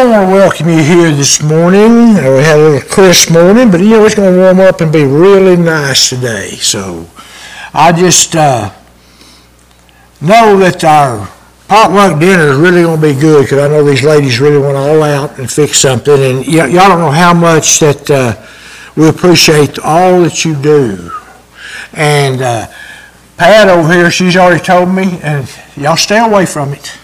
I 0.00 0.06
want 0.06 0.30
to 0.30 0.34
welcome 0.34 0.68
you 0.70 0.82
here 0.82 1.10
this 1.10 1.42
morning. 1.42 2.14
We 2.14 2.42
had 2.42 2.58
a 2.58 2.62
little 2.70 2.88
crisp 2.88 3.30
morning, 3.30 3.70
but 3.70 3.80
you 3.80 3.90
know, 3.90 4.06
it's 4.06 4.14
going 4.14 4.32
to 4.32 4.40
warm 4.40 4.58
up 4.58 4.80
and 4.80 4.90
be 4.90 5.04
really 5.04 5.58
nice 5.58 6.08
today. 6.08 6.52
So 6.52 7.06
I 7.74 7.92
just 7.92 8.34
uh, 8.34 8.72
know 10.22 10.56
that 10.56 10.82
our 10.84 11.28
potluck 11.68 12.18
dinner 12.18 12.48
is 12.48 12.56
really 12.56 12.80
going 12.80 12.98
to 12.98 13.14
be 13.14 13.20
good 13.20 13.42
because 13.42 13.58
I 13.58 13.68
know 13.68 13.84
these 13.84 14.02
ladies 14.02 14.40
really 14.40 14.56
want 14.56 14.74
to 14.74 14.78
all 14.78 15.02
out 15.02 15.38
and 15.38 15.50
fix 15.50 15.76
something. 15.80 16.18
And 16.18 16.38
y- 16.46 16.68
y'all 16.68 16.88
don't 16.88 17.00
know 17.00 17.10
how 17.10 17.34
much 17.34 17.78
that 17.80 18.10
uh, 18.10 18.46
we 18.96 19.06
appreciate 19.06 19.78
all 19.80 20.22
that 20.22 20.46
you 20.46 20.54
do. 20.54 21.10
And 21.92 22.40
uh, 22.40 22.68
Pat 23.36 23.68
over 23.68 23.92
here, 23.92 24.10
she's 24.10 24.38
already 24.38 24.64
told 24.64 24.88
me, 24.88 25.20
and 25.20 25.46
y'all 25.76 25.98
stay 25.98 26.24
away 26.24 26.46
from 26.46 26.72
it 26.72 26.96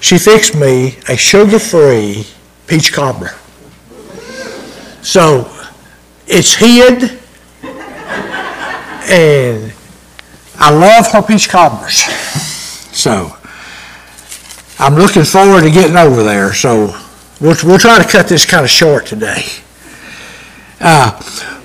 she 0.00 0.18
fixed 0.18 0.54
me 0.54 0.98
a 1.08 1.16
sugar-free 1.16 2.26
peach 2.66 2.92
cobbler. 2.92 3.34
So 5.02 5.50
it's 6.26 6.54
hid, 6.54 7.18
and 9.10 9.72
I 10.58 10.70
love 10.70 11.06
her 11.12 11.22
peach 11.22 11.48
cobblers. 11.48 12.02
So 12.92 13.36
I'm 14.78 14.94
looking 14.94 15.24
forward 15.24 15.62
to 15.62 15.70
getting 15.70 15.96
over 15.96 16.22
there. 16.22 16.52
So 16.54 16.94
we'll, 17.40 17.56
we'll 17.64 17.78
try 17.78 18.02
to 18.02 18.08
cut 18.08 18.28
this 18.28 18.44
kind 18.46 18.64
of 18.64 18.70
short 18.70 19.06
today. 19.06 19.42
Uh, 20.80 21.20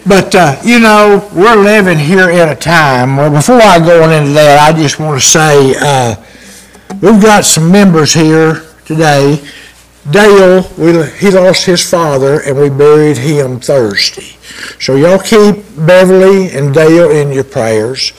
but, 0.06 0.36
uh, 0.36 0.60
you 0.64 0.80
know, 0.80 1.30
we're 1.34 1.56
living 1.56 1.98
here 1.98 2.30
at 2.30 2.52
a 2.52 2.56
time, 2.60 3.18
well, 3.18 3.32
before 3.32 3.62
I 3.62 3.80
go 3.80 4.04
on 4.04 4.12
into 4.12 4.34
that, 4.34 4.60
I 4.60 4.78
just 4.78 5.00
want 5.00 5.20
to 5.20 5.26
say, 5.26 5.74
uh, 5.80 6.16
We've 7.06 7.22
got 7.22 7.46
some 7.46 7.72
members 7.72 8.16
here 8.16 8.64
today. 8.84 9.40
Dale, 10.10 10.68
we, 10.76 11.08
he 11.12 11.30
lost 11.30 11.64
his 11.64 11.88
father 11.88 12.42
and 12.42 12.58
we 12.58 12.68
buried 12.68 13.18
him 13.18 13.60
Thursday. 13.60 14.36
So 14.80 14.96
y'all 14.96 15.20
keep 15.20 15.64
Beverly 15.86 16.50
and 16.50 16.74
Dale 16.74 17.12
in 17.12 17.32
your 17.32 17.44
prayers. 17.44 18.12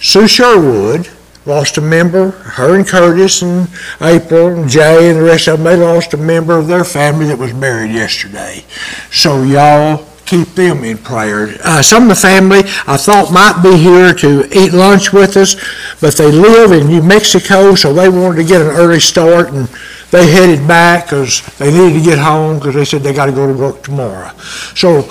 Sue 0.00 0.28
Sherwood 0.28 1.08
lost 1.46 1.78
a 1.78 1.80
member, 1.80 2.32
her 2.32 2.76
and 2.76 2.86
Curtis 2.86 3.40
and 3.40 3.66
April 4.02 4.48
and 4.48 4.68
Jay 4.68 5.08
and 5.08 5.18
the 5.18 5.24
rest 5.24 5.48
of 5.48 5.56
them, 5.56 5.64
they 5.64 5.82
lost 5.82 6.12
a 6.12 6.18
member 6.18 6.58
of 6.58 6.66
their 6.66 6.84
family 6.84 7.24
that 7.24 7.38
was 7.38 7.54
buried 7.54 7.92
yesterday. 7.92 8.62
So 9.10 9.44
y'all 9.44 10.09
keep 10.30 10.48
them 10.54 10.84
in 10.84 10.96
prayer. 10.96 11.56
Uh, 11.64 11.82
some 11.82 12.04
of 12.04 12.08
the 12.10 12.14
family 12.14 12.60
I 12.86 12.96
thought 12.96 13.32
might 13.32 13.60
be 13.64 13.76
here 13.76 14.14
to 14.14 14.46
eat 14.56 14.72
lunch 14.72 15.12
with 15.12 15.36
us, 15.36 15.56
but 16.00 16.14
they 16.14 16.30
live 16.30 16.70
in 16.70 16.86
New 16.86 17.02
Mexico, 17.02 17.74
so 17.74 17.92
they 17.92 18.08
wanted 18.08 18.36
to 18.36 18.44
get 18.44 18.60
an 18.60 18.68
early 18.68 19.00
start 19.00 19.48
and 19.48 19.68
they 20.12 20.30
headed 20.30 20.68
back 20.68 21.06
because 21.06 21.42
they 21.58 21.72
needed 21.72 21.98
to 21.98 22.04
get 22.04 22.18
home 22.18 22.58
because 22.58 22.74
they 22.76 22.84
said 22.84 23.02
they 23.02 23.12
got 23.12 23.26
to 23.26 23.32
go 23.32 23.52
to 23.52 23.58
work 23.58 23.82
tomorrow. 23.82 24.30
So 24.76 25.02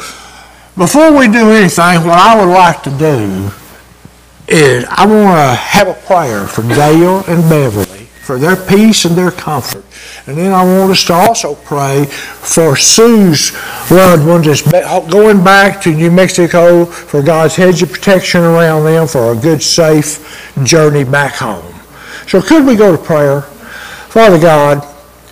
before 0.77 1.11
we 1.11 1.27
do 1.27 1.51
anything, 1.51 2.05
what 2.07 2.17
I 2.17 2.39
would 2.39 2.53
like 2.53 2.81
to 2.83 2.91
do 2.91 3.51
is 4.47 4.85
I 4.89 5.05
want 5.05 5.35
to 5.35 5.55
have 5.55 5.89
a 5.89 5.93
prayer 6.07 6.47
for 6.47 6.61
Dale 6.61 7.25
and 7.27 7.43
Beverly 7.49 7.98
for 8.29 8.37
their 8.37 8.55
peace 8.55 9.05
and 9.05 9.15
their 9.15 9.31
comfort. 9.31 9.83
And 10.27 10.37
then 10.37 10.51
I 10.51 10.63
want 10.63 10.91
us 10.91 11.03
to 11.05 11.13
also 11.13 11.55
pray 11.55 12.05
for 12.05 12.75
Sue's 12.75 13.53
loved 13.89 14.23
ones 14.23 14.45
that's 14.45 14.61
going 15.09 15.43
back 15.43 15.81
to 15.81 15.91
New 15.91 16.11
Mexico 16.11 16.85
for 16.85 17.23
God's 17.23 17.55
hedge 17.55 17.81
of 17.81 17.91
protection 17.91 18.41
around 18.41 18.83
them 18.83 19.07
for 19.07 19.31
a 19.31 19.35
good, 19.35 19.63
safe 19.63 20.53
journey 20.63 21.03
back 21.03 21.37
home. 21.37 21.73
So 22.27 22.39
could 22.39 22.67
we 22.67 22.75
go 22.75 22.95
to 22.95 23.03
prayer? 23.03 23.41
Father 24.11 24.37
God, 24.39 24.87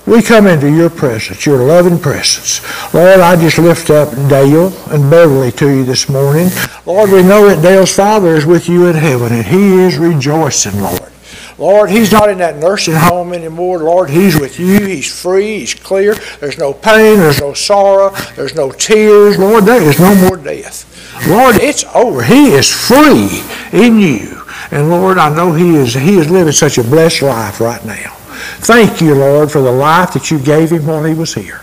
we 0.08 0.24
come 0.24 0.48
into 0.48 0.68
your 0.68 0.90
presence, 0.90 1.46
your 1.46 1.60
loving 1.60 2.00
presence. 2.00 2.64
Lord, 2.96 3.20
I 3.20 3.36
just 3.36 3.60
lift 3.60 3.92
up 3.92 4.10
Dale 4.28 4.74
and 4.90 5.08
Beverly 5.12 5.52
to 5.52 5.70
you 5.70 5.84
this 5.84 6.10
morning. 6.10 6.48
Lord, 6.88 7.12
we 7.12 7.22
know 7.22 7.48
that 7.48 7.62
Dale's 7.62 7.96
father 7.96 8.36
is 8.36 8.48
with 8.48 8.68
you 8.68 8.88
in 8.88 8.96
heaven, 8.96 9.34
and 9.34 9.46
he 9.46 9.82
is 9.82 10.00
rejoicing, 10.00 10.82
Lord. 10.82 11.12
Lord, 11.58 11.90
he's 11.90 12.12
not 12.12 12.30
in 12.30 12.38
that 12.38 12.58
nursing 12.58 12.94
home 12.94 13.34
anymore. 13.34 13.80
Lord, 13.80 14.10
he's 14.10 14.40
with 14.40 14.60
you. 14.60 14.86
He's 14.86 15.22
free. 15.22 15.60
He's 15.60 15.74
clear. 15.74 16.14
There's 16.40 16.58
no 16.58 16.74
pain. 16.74 17.18
There's 17.18 17.42
no 17.42 17.54
sorrow. 17.54 18.12
There's 18.36 18.56
no 18.56 18.72
tears. 18.72 19.40
Lord, 19.40 19.66
there 19.66 19.82
is 19.82 20.00
no 20.00 20.14
more 20.16 20.38
death. 20.38 20.86
Lord, 21.28 21.56
it's 21.56 21.84
over. 21.96 22.24
He 22.24 22.52
is 22.52 22.72
free 22.72 23.44
in 23.72 24.00
you. 24.00 24.44
And 24.70 24.90
Lord, 24.90 25.18
I 25.18 25.34
know 25.34 25.54
he 25.54 25.76
is, 25.76 25.94
he 25.94 26.18
is 26.18 26.30
living 26.30 26.54
such 26.54 26.78
a 26.78 26.84
blessed 26.84 27.24
life 27.24 27.60
right 27.60 27.84
now. 27.86 28.14
Thank 28.60 29.02
you, 29.02 29.16
Lord, 29.16 29.52
for 29.52 29.62
the 29.62 29.72
life 29.72 30.14
that 30.14 30.30
you 30.30 30.40
gave 30.40 30.72
him 30.72 30.86
while 30.86 31.04
he 31.04 31.14
was 31.14 31.34
here. 31.34 31.62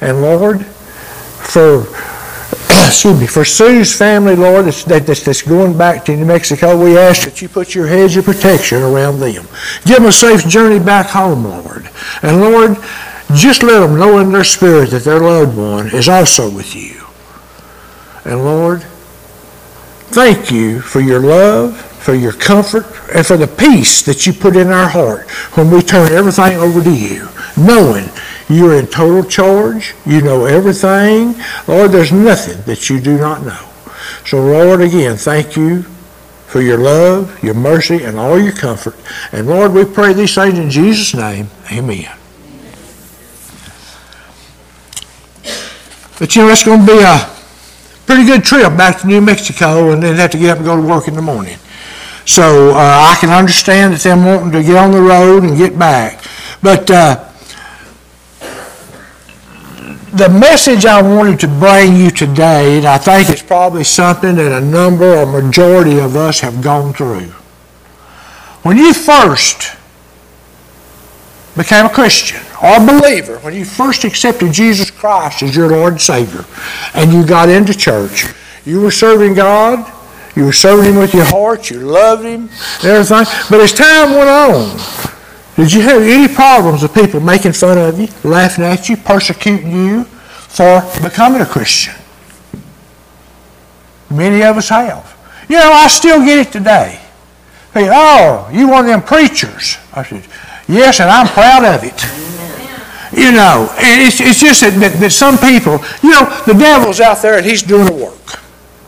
And 0.00 0.20
Lord, 0.20 0.64
for 0.64 1.84
excuse 2.92 3.18
me, 3.20 3.26
for 3.26 3.44
Sue's 3.44 3.96
family, 3.96 4.36
Lord, 4.36 4.66
that's, 4.66 4.84
that- 4.84 5.06
that's, 5.06 5.22
that's 5.24 5.42
going 5.42 5.76
back 5.76 6.04
to 6.04 6.16
New 6.16 6.26
Mexico, 6.26 6.80
we 6.82 6.98
ask 6.98 7.24
that 7.24 7.40
you 7.40 7.48
put 7.48 7.74
your 7.74 7.86
hedge 7.86 8.16
of 8.16 8.24
protection 8.24 8.82
around 8.82 9.18
them. 9.20 9.46
Give 9.84 9.96
them 9.98 10.06
a 10.06 10.12
safe 10.12 10.46
journey 10.46 10.78
back 10.78 11.06
home, 11.06 11.44
Lord. 11.44 11.88
And 12.22 12.40
Lord, 12.40 12.76
just 13.34 13.62
let 13.62 13.80
them 13.80 13.98
know 13.98 14.18
in 14.18 14.30
their 14.30 14.44
spirit 14.44 14.90
that 14.90 15.04
their 15.04 15.20
loved 15.20 15.56
one 15.56 15.88
is 15.88 16.08
also 16.08 16.50
with 16.54 16.76
you. 16.76 17.00
And 18.30 18.44
Lord, 18.44 18.82
thank 20.12 20.50
you 20.50 20.80
for 20.80 21.00
your 21.00 21.20
love, 21.20 21.80
for 21.80 22.14
your 22.14 22.32
comfort, 22.32 22.84
and 23.14 23.26
for 23.26 23.36
the 23.36 23.46
peace 23.48 24.02
that 24.02 24.26
you 24.26 24.32
put 24.32 24.54
in 24.56 24.68
our 24.68 24.88
heart 24.88 25.30
when 25.56 25.70
we 25.70 25.80
turn 25.82 26.12
everything 26.12 26.56
over 26.58 26.82
to 26.82 26.92
you, 26.94 27.28
knowing 27.56 28.08
you're 28.54 28.78
in 28.78 28.86
total 28.86 29.22
charge, 29.28 29.94
you 30.04 30.20
know 30.22 30.44
everything. 30.46 31.34
Lord, 31.66 31.92
there's 31.92 32.12
nothing 32.12 32.62
that 32.62 32.90
you 32.90 33.00
do 33.00 33.18
not 33.18 33.42
know. 33.42 33.68
So, 34.24 34.44
Lord, 34.44 34.80
again, 34.80 35.16
thank 35.16 35.56
you 35.56 35.82
for 36.52 36.60
your 36.60 36.78
love, 36.78 37.42
your 37.42 37.54
mercy, 37.54 38.04
and 38.04 38.18
all 38.18 38.38
your 38.38 38.52
comfort. 38.52 38.94
And 39.32 39.46
Lord, 39.46 39.72
we 39.72 39.84
pray 39.84 40.12
these 40.12 40.34
things 40.34 40.58
in 40.58 40.70
Jesus' 40.70 41.14
name. 41.14 41.48
Amen. 41.72 42.14
But 46.18 46.36
you 46.36 46.42
know, 46.42 46.50
it's 46.50 46.64
going 46.64 46.80
to 46.80 46.86
be 46.86 47.00
a 47.00 47.30
pretty 48.06 48.24
good 48.24 48.44
trip 48.44 48.76
back 48.76 49.00
to 49.00 49.06
New 49.06 49.20
Mexico 49.20 49.92
and 49.92 50.02
then 50.02 50.16
have 50.16 50.30
to 50.32 50.38
get 50.38 50.50
up 50.50 50.58
and 50.58 50.66
go 50.66 50.76
to 50.76 50.86
work 50.86 51.08
in 51.08 51.14
the 51.14 51.22
morning. 51.22 51.56
So 52.26 52.70
uh, 52.70 52.74
I 52.76 53.16
can 53.18 53.30
understand 53.30 53.94
that 53.94 54.00
them 54.02 54.24
wanting 54.24 54.52
to 54.52 54.62
get 54.62 54.76
on 54.76 54.92
the 54.92 55.00
road 55.00 55.42
and 55.42 55.56
get 55.56 55.78
back. 55.78 56.22
But 56.62 56.90
uh, 56.90 57.31
the 60.12 60.28
message 60.28 60.84
I 60.84 61.00
wanted 61.00 61.40
to 61.40 61.48
bring 61.48 61.96
you 61.96 62.10
today, 62.10 62.76
and 62.76 62.86
I 62.86 62.98
think 62.98 63.30
it's 63.30 63.42
probably 63.42 63.82
something 63.82 64.34
that 64.36 64.62
a 64.62 64.64
number 64.64 65.16
or 65.16 65.24
majority 65.24 65.98
of 65.98 66.16
us 66.16 66.40
have 66.40 66.62
gone 66.62 66.92
through. 66.92 67.30
When 68.62 68.76
you 68.76 68.92
first 68.92 69.74
became 71.56 71.86
a 71.86 71.88
Christian 71.88 72.42
or 72.62 72.76
a 72.76 72.86
believer, 72.86 73.38
when 73.38 73.54
you 73.54 73.64
first 73.64 74.04
accepted 74.04 74.52
Jesus 74.52 74.90
Christ 74.90 75.42
as 75.42 75.56
your 75.56 75.70
Lord 75.70 75.94
and 75.94 76.00
Savior, 76.00 76.44
and 76.94 77.10
you 77.10 77.24
got 77.26 77.48
into 77.48 77.72
church, 77.72 78.26
you 78.66 78.82
were 78.82 78.90
serving 78.90 79.34
God, 79.34 79.90
you 80.36 80.44
were 80.44 80.52
serving 80.52 80.92
Him 80.92 81.00
with 81.00 81.14
your 81.14 81.24
heart, 81.24 81.70
you 81.70 81.80
loved 81.80 82.24
Him, 82.24 82.50
and 82.82 82.84
everything. 82.84 83.24
But 83.48 83.60
as 83.60 83.72
time 83.72 84.10
went 84.10 84.28
on, 84.28 84.78
did 85.56 85.72
you 85.72 85.82
have 85.82 86.02
any 86.02 86.32
problems 86.32 86.82
with 86.82 86.94
people 86.94 87.20
making 87.20 87.52
fun 87.52 87.76
of 87.78 87.98
you, 87.98 88.08
laughing 88.24 88.64
at 88.64 88.88
you, 88.88 88.96
persecuting 88.96 89.70
you 89.70 90.04
for 90.04 90.82
becoming 91.02 91.42
a 91.42 91.46
Christian? 91.46 91.94
Many 94.10 94.42
of 94.42 94.56
us 94.56 94.68
have. 94.70 95.16
You 95.48 95.56
know, 95.56 95.70
I 95.72 95.88
still 95.88 96.24
get 96.24 96.46
it 96.46 96.52
today. 96.52 97.00
Hey, 97.74 97.88
oh, 97.90 98.48
you 98.52 98.68
one 98.68 98.84
of 98.84 98.90
them 98.90 99.02
preachers. 99.02 99.78
I 99.92 100.02
said, 100.02 100.24
yes, 100.68 101.00
and 101.00 101.10
I'm 101.10 101.26
proud 101.26 101.64
of 101.64 101.82
it. 101.84 102.02
You 103.12 103.32
know, 103.32 103.68
and 103.78 104.00
it's, 104.06 104.20
it's 104.20 104.40
just 104.40 104.62
that, 104.62 104.72
that, 104.80 104.98
that 104.98 105.10
some 105.10 105.36
people, 105.36 105.78
you 106.02 106.10
know, 106.10 106.42
the 106.46 106.54
devil's 106.54 107.00
out 107.00 107.20
there 107.20 107.36
and 107.36 107.44
he's 107.44 107.62
doing 107.62 107.84
the 107.84 107.92
work. 107.92 108.41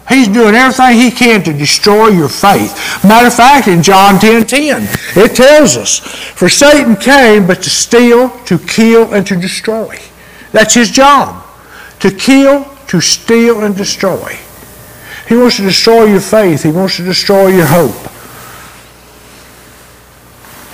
He's 0.08 0.28
doing 0.28 0.54
everything 0.54 0.98
he 0.98 1.10
can 1.10 1.42
to 1.44 1.52
destroy 1.52 2.08
your 2.08 2.28
faith. 2.28 2.74
Matter 3.04 3.28
of 3.28 3.34
fact, 3.34 3.68
in 3.68 3.82
John 3.82 4.18
10 4.18 4.46
10, 4.46 4.82
it 5.16 5.34
tells 5.34 5.76
us, 5.76 5.98
For 5.98 6.48
Satan 6.48 6.96
came 6.96 7.46
but 7.46 7.62
to 7.62 7.70
steal, 7.70 8.28
to 8.44 8.58
kill, 8.58 9.14
and 9.14 9.26
to 9.26 9.36
destroy. 9.36 9.98
That's 10.52 10.74
his 10.74 10.90
job. 10.90 11.44
To 12.00 12.10
kill, 12.10 12.64
to 12.88 13.00
steal, 13.00 13.64
and 13.64 13.74
destroy. 13.74 14.38
He 15.26 15.36
wants 15.36 15.56
to 15.56 15.62
destroy 15.62 16.04
your 16.04 16.20
faith. 16.20 16.62
He 16.62 16.70
wants 16.70 16.96
to 16.96 17.04
destroy 17.04 17.48
your 17.48 17.66
hope. 17.66 18.10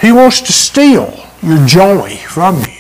He 0.01 0.11
wants 0.11 0.41
to 0.41 0.53
steal 0.53 1.25
your 1.41 1.65
joy 1.67 2.17
from 2.17 2.59
you. 2.63 2.80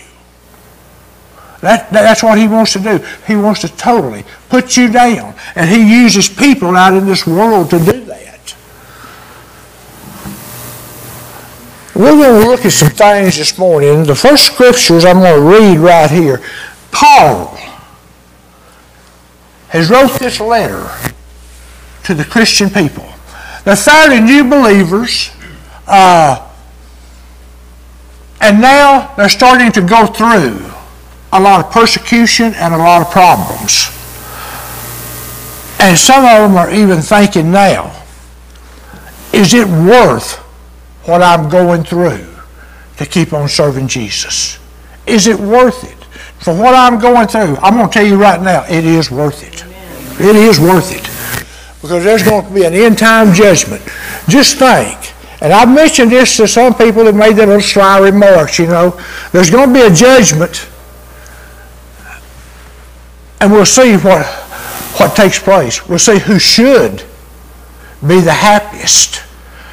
That, 1.60 1.90
that- 1.92 2.02
that's 2.02 2.22
what 2.22 2.38
he 2.38 2.48
wants 2.48 2.72
to 2.74 2.78
do. 2.80 2.98
He 3.26 3.36
wants 3.36 3.60
to 3.60 3.68
totally 3.68 4.24
put 4.48 4.76
you 4.76 4.90
down. 4.90 5.34
And 5.54 5.68
he 5.68 6.02
uses 6.02 6.28
people 6.28 6.76
out 6.76 6.94
in 6.94 7.06
this 7.06 7.26
world 7.26 7.70
to 7.70 7.78
do 7.78 8.04
that. 8.04 8.20
we're 12.00 12.12
going 12.12 12.40
to 12.42 12.48
look 12.48 12.64
at 12.64 12.72
some 12.72 12.88
things 12.88 13.36
this 13.36 13.58
morning. 13.58 14.04
The 14.04 14.14
first 14.14 14.46
scriptures 14.46 15.04
I'm 15.04 15.18
going 15.18 15.34
to 15.34 15.58
read 15.58 15.78
right 15.78 16.10
here. 16.10 16.40
Paul 16.90 17.56
has 19.68 19.90
wrote 19.90 20.18
this 20.18 20.40
letter 20.40 20.88
to 22.04 22.14
the 22.14 22.24
Christian 22.24 22.70
people. 22.70 23.06
They're 23.64 23.76
fairly 23.76 24.20
new 24.20 24.48
believers, 24.48 25.30
uh, 25.86 26.48
and 28.40 28.60
now 28.62 29.14
they're 29.16 29.28
starting 29.28 29.70
to 29.72 29.82
go 29.82 30.06
through 30.06 30.69
a 31.32 31.40
lot 31.40 31.64
of 31.64 31.72
persecution 31.72 32.52
and 32.54 32.74
a 32.74 32.76
lot 32.76 33.02
of 33.02 33.10
problems. 33.10 33.88
And 35.80 35.96
some 35.96 36.24
of 36.24 36.50
them 36.50 36.56
are 36.56 36.70
even 36.70 37.00
thinking 37.00 37.50
now, 37.50 37.96
is 39.32 39.54
it 39.54 39.66
worth 39.66 40.36
what 41.04 41.22
I'm 41.22 41.48
going 41.48 41.84
through 41.84 42.26
to 42.98 43.06
keep 43.06 43.32
on 43.32 43.48
serving 43.48 43.88
Jesus? 43.88 44.58
Is 45.06 45.26
it 45.26 45.38
worth 45.38 45.84
it? 45.84 45.96
For 46.44 46.54
what 46.54 46.74
I'm 46.74 46.98
going 46.98 47.28
through, 47.28 47.56
I'm 47.58 47.74
going 47.74 47.88
to 47.88 47.92
tell 47.92 48.06
you 48.06 48.16
right 48.16 48.40
now, 48.40 48.64
it 48.68 48.84
is 48.84 49.10
worth 49.10 49.42
it. 49.42 49.64
It 50.20 50.36
is 50.36 50.60
worth 50.60 50.92
it. 50.92 51.02
Because 51.80 52.04
there's 52.04 52.22
going 52.22 52.46
to 52.46 52.52
be 52.52 52.64
an 52.64 52.74
end 52.74 52.98
time 52.98 53.32
judgment. 53.32 53.82
Just 54.28 54.58
think, 54.58 54.98
and 55.42 55.52
I've 55.52 55.74
mentioned 55.74 56.10
this 56.10 56.36
to 56.36 56.46
some 56.46 56.74
people 56.74 57.04
that 57.04 57.14
made 57.14 57.36
their 57.36 57.46
little 57.46 57.62
sly 57.62 57.98
remarks, 57.98 58.58
you 58.58 58.66
know, 58.66 59.00
there's 59.32 59.50
going 59.50 59.68
to 59.68 59.74
be 59.74 59.80
a 59.80 59.90
judgment, 59.94 60.68
and 63.40 63.50
we'll 63.50 63.64
see 63.64 63.96
what, 63.96 64.26
what 64.98 65.16
takes 65.16 65.38
place. 65.38 65.88
We'll 65.88 65.98
see 65.98 66.18
who 66.18 66.38
should 66.38 67.04
be 68.06 68.20
the 68.20 68.32
happiest. 68.32 69.22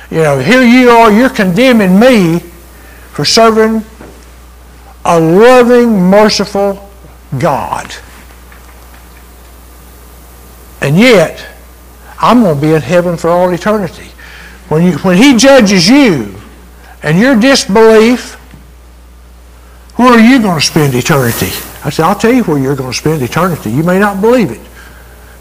You 0.10 0.24
know, 0.24 0.40
here 0.40 0.64
you 0.64 0.90
are, 0.90 1.12
you're 1.12 1.30
condemning 1.30 2.00
me 2.00 2.40
for 3.12 3.26
serving 3.26 3.84
a 5.04 5.20
loving, 5.20 6.02
merciful 6.10 6.90
God. 7.40 7.94
And 10.82 10.98
yet, 10.98 11.46
I'm 12.20 12.44
going 12.44 12.56
to 12.56 12.62
be 12.62 12.74
in 12.74 12.82
heaven 12.82 13.18
for 13.18 13.30
all 13.30 13.50
eternity. 13.50 14.12
When, 14.70 14.84
you, 14.84 14.98
when 15.00 15.18
He 15.18 15.36
judges 15.36 15.90
you 15.90 16.36
and 17.04 17.20
your 17.20 17.40
disbelief, 17.40 18.36
where 19.96 20.14
are 20.14 20.20
you 20.20 20.42
going 20.42 20.60
to 20.60 20.66
spend 20.66 20.94
eternity? 20.94 21.52
I 21.88 21.90
said, 21.90 22.04
I'll 22.04 22.20
tell 22.20 22.34
you 22.34 22.44
where 22.44 22.60
you're 22.60 22.76
going 22.76 22.92
to 22.92 22.98
spend 22.98 23.22
eternity. 23.22 23.72
You 23.72 23.82
may 23.82 23.98
not 23.98 24.20
believe 24.20 24.52
it, 24.52 24.60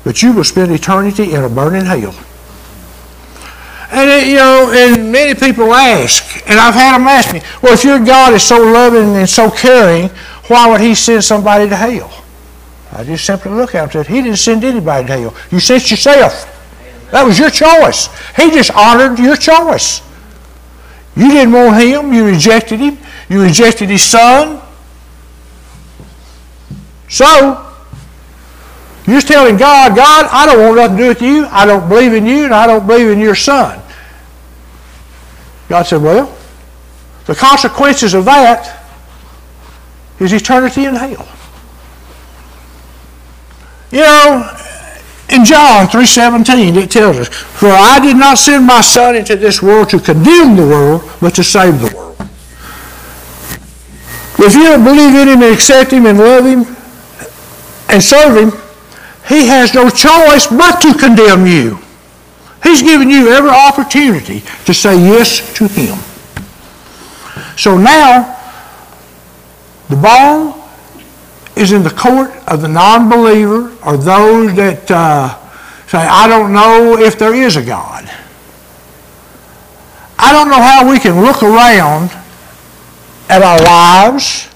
but 0.05 0.23
you 0.23 0.33
will 0.33 0.45
spend 0.45 0.71
eternity 0.71 1.33
in 1.33 1.43
a 1.43 1.49
burning 1.49 1.85
hell. 1.85 2.15
And, 3.91 4.09
it, 4.09 4.29
you 4.29 4.37
know, 4.37 4.73
and 4.73 5.11
many 5.11 5.35
people 5.35 5.75
ask, 5.75 6.49
and 6.49 6.61
I've 6.61 6.75
had 6.75 6.97
them 6.97 7.09
ask 7.09 7.35
me, 7.35 7.41
well, 7.61 7.73
if 7.73 7.83
your 7.83 7.99
God 7.99 8.33
is 8.33 8.45
so 8.45 8.63
loving 8.63 9.17
and 9.17 9.29
so 9.29 9.51
caring, 9.51 10.09
why 10.47 10.71
would 10.71 10.81
he 10.81 10.95
send 10.95 11.25
somebody 11.25 11.69
to 11.69 11.75
hell? 11.75 12.25
I 12.93 13.03
just 13.03 13.25
simply 13.25 13.51
look 13.51 13.75
at 13.75 13.79
him 13.79 13.83
and 13.83 13.93
said, 13.93 14.07
he 14.07 14.23
didn't 14.23 14.39
send 14.39 14.63
anybody 14.63 15.05
to 15.09 15.17
hell. 15.19 15.37
You 15.51 15.59
sent 15.59 15.91
yourself. 15.91 16.47
That 17.11 17.25
was 17.25 17.41
your 17.41 17.51
choice. 17.51 18.09
He 18.37 18.53
just 18.53 18.71
honored 18.71 19.19
your 19.19 19.35
choice. 19.35 20.01
You 21.17 21.29
didn't 21.29 21.55
want 21.55 21.83
him. 21.83 22.13
You 22.13 22.25
rejected 22.25 22.79
him. 22.79 22.99
You 23.29 23.43
rejected 23.43 23.91
his 23.91 24.05
son. 24.05 24.63
So, 27.09 27.63
you're 29.07 29.21
telling 29.21 29.57
God, 29.57 29.95
God, 29.95 30.29
I 30.33 30.47
don't 30.47 30.61
want 30.61 30.77
nothing 30.77 30.97
to 30.97 31.03
do 31.03 31.09
with 31.09 31.23
you. 31.23 31.47
I 31.47 31.65
don't 31.65 31.89
believe 31.89 32.13
in 32.13 32.27
you, 32.27 32.45
and 32.45 32.55
I 32.55 32.67
don't 32.67 32.87
believe 32.87 33.09
in 33.09 33.21
your 33.21 33.37
son. 33.37 33.81
God 35.69 35.85
said, 35.85 36.03
Well, 36.03 36.37
the 37.27 37.35
consequences 37.35 38.15
of 38.15 38.25
that 38.25 38.85
is 40.19 40.33
eternity 40.33 40.87
in 40.87 40.95
hell. 40.95 41.29
You 43.93 44.01
know, 44.01 44.57
in 45.29 45.45
John 45.45 45.87
3.17 45.87 46.77
it 46.77 46.91
tells 46.91 47.19
us, 47.19 47.29
For 47.29 47.69
I 47.69 48.01
did 48.01 48.17
not 48.17 48.39
send 48.39 48.67
my 48.67 48.81
son 48.81 49.15
into 49.15 49.37
this 49.37 49.63
world 49.63 49.89
to 49.91 50.01
condemn 50.01 50.57
the 50.57 50.67
world, 50.67 51.03
but 51.21 51.35
to 51.37 51.45
save 51.45 51.81
the 51.81 51.95
world. 51.95 52.17
If 54.39 54.55
you 54.55 54.65
don't 54.65 54.85
believe 54.85 55.15
in 55.15 55.29
him 55.29 55.43
and 55.43 55.55
accept 55.55 55.93
him 55.93 56.07
and 56.07 56.19
love 56.19 56.45
him 56.45 56.77
and 57.89 58.03
serve 58.03 58.37
him, 58.37 58.51
he 59.29 59.47
has 59.47 59.75
no 59.75 59.89
choice 59.89 60.47
but 60.47 60.81
to 60.81 60.95
condemn 60.95 61.47
you. 61.47 61.79
He's 62.63 62.83
given 62.83 63.11
you 63.11 63.29
every 63.33 63.51
opportunity 63.51 64.43
to 64.65 64.75
say 64.75 64.97
yes 64.99 65.55
to 65.55 65.67
him. 65.69 65.99
So 67.57 67.77
now, 67.79 68.35
the 69.89 69.97
ball 69.97 70.69
is 71.55 71.73
in 71.73 71.83
the 71.83 71.91
court 71.91 72.31
of 72.49 72.61
the 72.63 72.69
non-believer 72.69 73.77
or 73.85 73.97
those 73.97 74.55
that 74.57 74.91
uh, 74.91 75.37
say, 75.87 75.99
I 75.99 76.29
don't 76.29 76.53
know 76.53 76.99
if 76.99 77.19
there 77.19 77.35
is 77.35 77.57
a 77.57 77.65
God. 77.65 78.11
I 80.19 80.33
don't 80.33 80.49
know 80.49 80.61
how 80.61 80.91
we 80.91 80.99
can 80.99 81.21
look 81.23 81.43
around 81.43 82.11
at 83.29 83.43
our 83.43 83.61
lives 83.63 84.49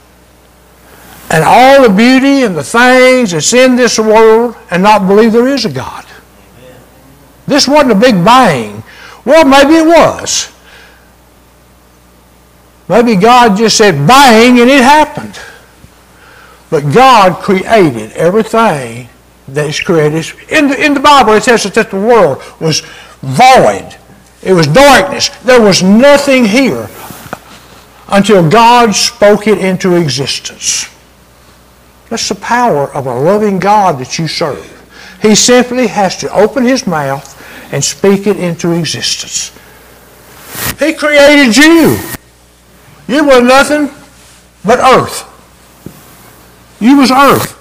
and 1.31 1.45
all 1.45 1.83
the 1.83 1.95
beauty 1.95 2.43
and 2.43 2.57
the 2.57 2.65
things 2.65 3.31
that's 3.31 3.53
in 3.53 3.77
this 3.77 3.99
world 3.99 4.57
and 4.71 4.83
not 4.83 5.07
believe 5.07 5.33
there 5.33 5.47
is 5.47 5.65
a 5.65 5.73
God. 5.73 6.05
This 7.47 7.69
wasn't 7.69 7.93
a 7.93 7.95
big 7.95 8.25
bang. 8.25 8.83
Well, 9.25 9.45
maybe 9.45 9.75
it 9.75 9.87
was. 9.87 10.53
Maybe 12.89 13.15
God 13.15 13.57
just 13.57 13.77
said 13.77 14.07
bang 14.07 14.59
and 14.59 14.69
it 14.69 14.83
happened. 14.83 15.39
But 16.69 16.93
God 16.93 17.41
created 17.43 18.13
everything 18.13 19.09
that 19.49 19.69
is 19.69 19.81
created. 19.81 20.27
In 20.49 20.69
the, 20.69 20.85
in 20.85 20.95
the 20.95 21.01
Bible, 21.01 21.33
it 21.35 21.45
says 21.45 21.63
that 21.65 21.91
the 21.91 21.97
world 21.97 22.43
was 22.61 22.81
void. 23.23 23.97
It 24.43 24.53
was 24.53 24.67
darkness. 24.67 25.29
There 25.45 25.61
was 25.61 25.83
nothing 25.83 26.45
here 26.45 26.89
until 28.09 28.49
God 28.49 28.95
spoke 28.95 29.47
it 29.47 29.59
into 29.59 29.95
existence. 29.95 30.89
That's 32.11 32.29
the 32.29 32.35
power 32.35 32.93
of 32.93 33.07
a 33.07 33.15
loving 33.15 33.61
God 33.61 33.99
that 34.01 34.19
you 34.19 34.27
serve. 34.27 34.67
He 35.23 35.35
simply 35.35 35.87
has 35.87 36.17
to 36.19 36.33
open 36.35 36.65
his 36.65 36.87
mouth 36.87 37.37
and 37.73 37.83
speak 37.83 38.27
it 38.27 38.37
into 38.37 38.73
existence. 38.73 39.57
He 40.79 40.93
created 40.93 41.57
you. 41.57 41.99
You 43.07 43.25
were 43.25 43.41
nothing 43.41 43.91
but 44.65 44.81
earth. 44.81 45.25
You 46.81 46.99
was 46.99 47.13
earth. 47.13 47.57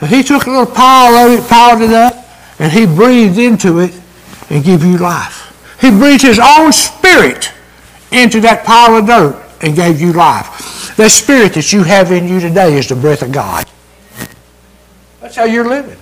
And 0.00 0.10
he 0.10 0.22
took 0.22 0.46
a 0.46 0.50
little 0.50 0.66
pile 0.66 1.14
of 1.14 1.38
it, 1.38 1.48
piled 1.48 1.82
it 1.82 1.92
up, 1.92 2.14
and 2.58 2.72
he 2.72 2.86
breathed 2.86 3.38
into 3.38 3.78
it 3.78 3.98
and 4.50 4.64
gave 4.64 4.84
you 4.84 4.98
life. 4.98 5.44
He 5.80 5.90
breathed 5.90 6.22
his 6.22 6.40
own 6.42 6.72
spirit 6.72 7.52
into 8.10 8.40
that 8.40 8.64
pile 8.64 8.96
of 8.96 9.06
dirt 9.06 9.44
and 9.60 9.76
gave 9.76 10.00
you 10.00 10.12
life. 10.12 10.77
The 10.98 11.08
spirit 11.08 11.54
that 11.54 11.72
you 11.72 11.84
have 11.84 12.12
in 12.12 12.28
you 12.28 12.40
today 12.40 12.76
is 12.76 12.88
the 12.88 12.96
breath 12.96 13.22
of 13.22 13.32
God. 13.32 13.66
That's 15.20 15.36
how 15.36 15.44
you're 15.44 15.66
living. 15.66 15.96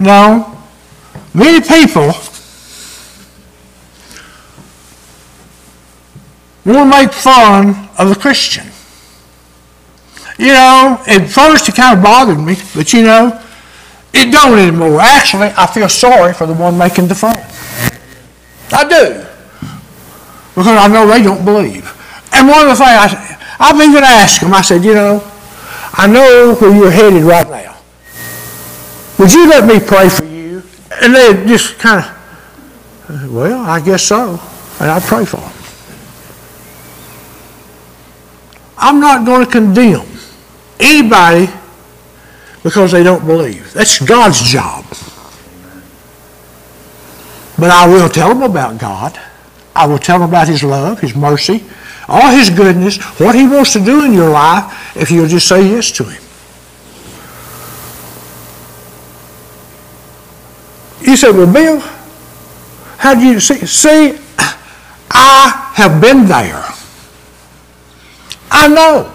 Now, 0.00 0.54
Many 1.34 1.60
people 1.60 2.12
will 6.64 6.84
make 6.84 7.12
fun 7.12 7.88
of 7.98 8.08
the 8.08 8.14
Christian. 8.14 8.66
You 10.38 10.52
know, 10.52 11.02
at 11.08 11.28
first 11.28 11.68
it 11.68 11.74
kind 11.74 11.98
of 11.98 12.04
bothered 12.04 12.38
me, 12.38 12.56
but 12.74 12.92
you 12.92 13.02
know, 13.02 13.40
it 14.12 14.30
don't 14.30 14.56
anymore. 14.56 15.00
Actually, 15.00 15.52
I 15.56 15.66
feel 15.66 15.88
sorry 15.88 16.32
for 16.34 16.46
the 16.46 16.54
one 16.54 16.78
making 16.78 17.08
the 17.08 17.16
fun. 17.16 17.36
I 18.70 18.88
do. 18.88 19.26
Because 20.54 20.68
I 20.68 20.86
know 20.86 21.08
they 21.08 21.22
don't 21.22 21.44
believe. 21.44 21.93
And 22.34 22.48
one 22.48 22.62
of 22.62 22.68
the 22.68 22.74
things, 22.74 22.90
I, 22.90 23.56
I've 23.60 23.80
even 23.80 24.02
asked 24.02 24.40
them, 24.40 24.52
I 24.52 24.62
said, 24.62 24.84
you 24.84 24.94
know, 24.94 25.22
I 25.92 26.06
know 26.06 26.56
where 26.58 26.74
you're 26.74 26.90
headed 26.90 27.22
right 27.22 27.48
now. 27.48 27.76
Would 29.18 29.32
you 29.32 29.48
let 29.48 29.66
me 29.66 29.78
pray 29.78 30.08
for 30.08 30.24
you? 30.24 30.62
And 31.00 31.14
they 31.14 31.46
just 31.46 31.78
kind 31.78 32.04
of, 32.04 33.32
well, 33.32 33.64
I 33.64 33.80
guess 33.80 34.02
so. 34.02 34.40
And 34.80 34.90
I 34.90 34.98
pray 35.00 35.24
for 35.24 35.36
them. 35.36 35.52
I'm 38.76 38.98
not 38.98 39.24
going 39.24 39.46
to 39.46 39.50
condemn 39.50 40.06
anybody 40.80 41.52
because 42.64 42.90
they 42.90 43.04
don't 43.04 43.24
believe. 43.24 43.72
That's 43.72 44.00
God's 44.04 44.42
job. 44.42 44.84
But 47.56 47.70
I 47.70 47.86
will 47.86 48.08
tell 48.08 48.30
them 48.30 48.42
about 48.42 48.78
God. 48.80 49.20
I 49.76 49.86
will 49.86 49.98
tell 49.98 50.18
them 50.18 50.28
about 50.28 50.48
His 50.48 50.64
love, 50.64 51.00
His 51.00 51.14
mercy, 51.14 51.62
all 52.08 52.30
His 52.30 52.50
goodness, 52.50 53.02
what 53.18 53.34
He 53.34 53.46
wants 53.46 53.72
to 53.74 53.80
do 53.80 54.04
in 54.04 54.12
your 54.12 54.30
life 54.30 54.96
if 54.96 55.10
you'll 55.10 55.28
just 55.28 55.48
say 55.48 55.68
yes 55.68 55.90
to 55.92 56.04
Him. 56.04 56.22
You 61.02 61.16
say, 61.16 61.30
well, 61.30 61.52
Bill, 61.52 61.80
how 62.96 63.14
do 63.14 63.20
you 63.20 63.38
see? 63.38 63.66
See, 63.66 64.18
I 65.10 65.72
have 65.74 66.00
been 66.00 66.26
there. 66.26 66.64
I 68.50 68.68
know. 68.68 69.12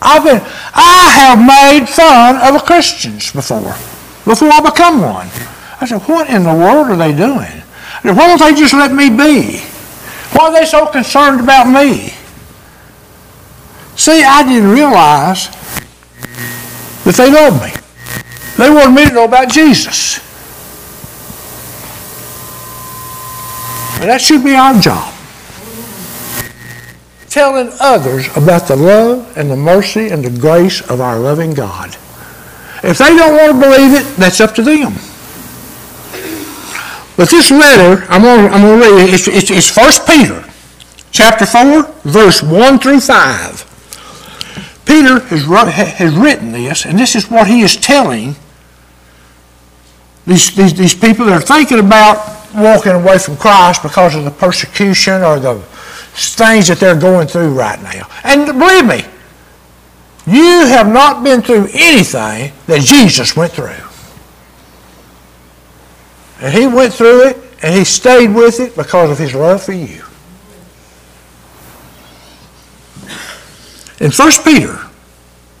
I've 0.00 0.24
been, 0.24 0.40
I 0.74 1.10
have 1.14 1.38
made 1.38 1.88
fun 1.88 2.54
of 2.54 2.64
Christians 2.64 3.32
before, 3.32 3.74
before 4.24 4.48
I 4.48 4.60
become 4.60 5.00
one. 5.00 5.28
I 5.80 5.86
said, 5.86 6.00
what 6.02 6.30
in 6.30 6.44
the 6.44 6.54
world 6.54 6.88
are 6.88 6.96
they 6.96 7.14
doing? 7.14 7.62
Why 8.02 8.26
don't 8.26 8.40
they 8.40 8.54
just 8.54 8.74
let 8.74 8.92
me 8.92 9.10
be? 9.10 9.58
Why 10.32 10.46
are 10.46 10.52
they 10.52 10.64
so 10.64 10.86
concerned 10.86 11.40
about 11.40 11.66
me? 11.66 12.14
See, 13.96 14.22
I 14.24 14.42
didn't 14.42 14.70
realize 14.70 15.48
that 17.04 17.14
they 17.16 17.30
loved 17.30 17.62
me. 17.62 17.72
They 18.56 18.70
wanted 18.70 18.94
me 18.94 19.08
to 19.08 19.14
know 19.14 19.24
about 19.24 19.50
Jesus. 19.50 20.18
And 24.00 24.10
that 24.10 24.20
should 24.20 24.44
be 24.44 24.54
our 24.54 24.78
job. 24.80 25.12
Telling 27.28 27.70
others 27.80 28.26
about 28.36 28.68
the 28.68 28.76
love 28.76 29.36
and 29.38 29.50
the 29.50 29.56
mercy 29.56 30.08
and 30.08 30.24
the 30.24 30.40
grace 30.40 30.80
of 30.90 31.00
our 31.00 31.18
loving 31.18 31.54
God. 31.54 31.96
If 32.82 32.98
they 32.98 33.16
don't 33.16 33.36
want 33.36 33.52
to 33.52 33.60
believe 33.60 33.94
it, 33.94 34.16
that's 34.16 34.40
up 34.40 34.54
to 34.56 34.62
them. 34.62 34.92
But 37.16 37.30
this 37.30 37.50
letter, 37.50 38.04
I'm 38.08 38.22
going 38.22 38.50
to, 38.50 38.86
read 38.86 39.08
it. 39.08 39.14
It's, 39.14 39.28
it's, 39.28 39.50
it's 39.50 39.76
1 39.76 40.06
Peter, 40.06 40.44
chapter 41.10 41.46
4, 41.46 41.82
verse 42.04 42.42
1 42.42 42.78
through 42.80 43.00
5. 43.00 43.71
Peter 44.92 45.20
has, 45.20 45.88
has 45.94 46.14
written 46.14 46.52
this, 46.52 46.84
and 46.84 46.98
this 46.98 47.16
is 47.16 47.30
what 47.30 47.46
he 47.46 47.62
is 47.62 47.76
telling 47.76 48.36
these, 50.26 50.54
these, 50.54 50.74
these 50.74 50.94
people 50.94 51.24
that 51.24 51.32
are 51.32 51.40
thinking 51.40 51.78
about 51.78 52.38
walking 52.54 52.92
away 52.92 53.16
from 53.16 53.38
Christ 53.38 53.82
because 53.82 54.14
of 54.14 54.24
the 54.24 54.30
persecution 54.30 55.22
or 55.22 55.40
the 55.40 55.54
things 56.12 56.68
that 56.68 56.76
they're 56.78 57.00
going 57.00 57.26
through 57.26 57.54
right 57.54 57.82
now. 57.82 58.06
And 58.22 58.44
believe 58.44 58.84
me, 58.84 59.10
you 60.26 60.66
have 60.66 60.92
not 60.92 61.24
been 61.24 61.40
through 61.40 61.68
anything 61.72 62.52
that 62.66 62.82
Jesus 62.82 63.34
went 63.34 63.52
through. 63.52 63.72
And 66.42 66.52
he 66.52 66.66
went 66.66 66.92
through 66.92 67.28
it 67.28 67.38
and 67.62 67.74
he 67.74 67.84
stayed 67.84 68.34
with 68.34 68.60
it 68.60 68.76
because 68.76 69.10
of 69.10 69.18
his 69.18 69.34
love 69.34 69.62
for 69.62 69.72
you. 69.72 70.04
In 74.00 74.10
1 74.10 74.30
Peter 74.44 74.78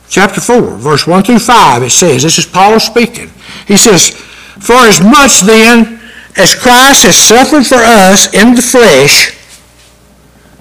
chapter 0.08 0.40
4, 0.40 0.76
verse 0.76 1.06
1 1.06 1.22
through 1.24 1.38
5, 1.38 1.82
it 1.82 1.90
says, 1.90 2.22
this 2.22 2.38
is 2.38 2.46
Paul 2.46 2.78
speaking. 2.80 3.30
He 3.66 3.76
says, 3.76 4.10
For 4.10 4.74
as 4.74 5.00
much 5.00 5.40
then 5.40 6.00
as 6.36 6.54
Christ 6.54 7.04
has 7.04 7.16
suffered 7.16 7.66
for 7.66 7.76
us 7.76 8.32
in 8.32 8.54
the 8.54 8.62
flesh, 8.62 9.36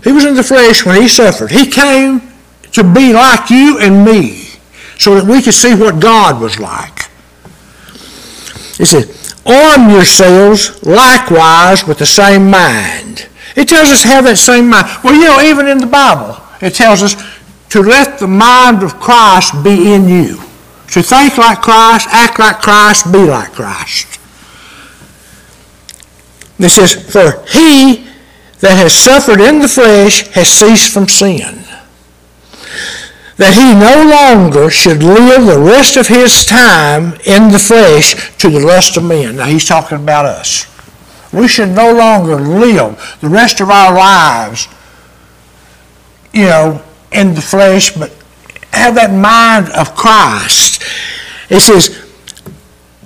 he 0.04 0.12
was 0.12 0.25
in 0.25 0.36
the 0.36 0.44
flesh 0.44 0.86
when 0.86 1.01
he 1.01 1.08
suffered. 1.08 1.51
He 1.51 1.70
came 1.70 2.22
to 2.74 2.84
be 2.84 3.13
like 3.13 3.50
you 3.50 3.80
and 3.80 4.06
me 4.06 4.48
so 4.98 5.16
that 5.16 5.25
we 5.25 5.42
could 5.42 5.54
see 5.54 5.75
what 5.75 6.00
God 6.01 6.42
was 6.42 6.60
like. 6.60 7.10
He 8.78 8.86
said, 8.86 9.13
arm 9.46 9.90
yourselves 9.90 10.84
likewise 10.84 11.86
with 11.86 12.00
the 12.00 12.06
same 12.06 12.50
mind. 12.50 13.28
It 13.56 13.68
tells 13.68 13.90
us 13.90 14.04
have 14.04 14.24
that 14.25 14.38
same 14.38 14.70
mind. 14.70 14.88
Well, 15.04 15.13
you 15.13 15.25
know, 15.25 15.42
even 15.42 15.68
in 15.68 15.78
the 15.78 15.88
Bible, 15.88 16.42
it 16.62 16.74
tells 16.74 17.04
us 17.04 17.16
to 17.72 17.82
let 17.82 18.20
the 18.20 18.28
mind 18.28 18.84
of 18.84 19.00
Christ 19.00 19.63
be 19.63 19.94
in 19.94 20.08
you. 20.08 20.36
To 20.92 21.01
think 21.01 21.38
like 21.38 21.62
Christ, 21.62 22.08
act 22.12 22.38
like 22.38 22.60
Christ, 22.60 23.12
be 23.12 23.20
like 23.20 23.54
Christ. 23.54 24.20
It 26.60 26.70
says, 26.70 26.94
For 26.94 27.44
he 27.48 28.08
that 28.60 28.75
has 28.75 28.94
suffered 28.94 29.40
in 29.40 29.60
the 29.60 29.70
flesh 29.70 30.28
has 30.32 30.50
ceased 30.50 30.94
from 30.94 31.08
sin, 31.08 31.63
that 33.38 33.54
he 33.56 33.74
no 33.74 34.04
longer 34.12 34.70
should 34.70 35.01
live 35.01 35.46
the 35.46 35.58
rest 35.58 35.96
of 35.96 36.08
his 36.08 36.46
time 36.46 37.13
in 37.25 37.51
the 37.54 37.58
flesh 37.58 38.38
to 38.40 38.50
the 38.50 38.60
lust 38.60 38.98
of 38.98 39.06
men. 39.06 39.38
Now 39.38 39.46
he's 39.46 39.66
talking 39.66 39.98
about 39.98 40.25
us. 40.25 40.68
We 41.32 41.48
should 41.48 41.70
no 41.70 41.94
longer 41.94 42.36
live 42.36 43.18
the 43.22 43.30
rest 43.30 43.62
of 43.62 43.70
our 43.70 43.96
lives, 43.96 44.68
you 46.34 46.44
know, 46.44 46.84
in 47.12 47.34
the 47.34 47.41
flesh, 47.41 47.94
but 47.96 48.12
have 48.72 48.96
that 48.96 49.12
mind 49.12 49.70
of 49.74 49.96
Christ. 49.96 50.84
It 51.50 51.60
says, 51.60 51.98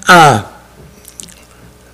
uh, 0.08 0.52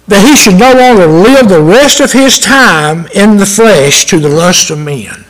that 0.08 0.27
he 0.27 0.36
should 0.36 0.60
no 0.60 0.74
longer 0.74 1.08
live 1.08 1.48
the 1.48 1.62
rest 1.62 2.01
of 2.01 2.12
his 2.12 2.38
time 2.38 3.08
in 3.15 3.38
the 3.38 3.46
flesh 3.46 4.06
to 4.06 4.20
the 4.20 4.27
lust 4.27 4.70
of 4.70 4.80
men. 4.80 5.25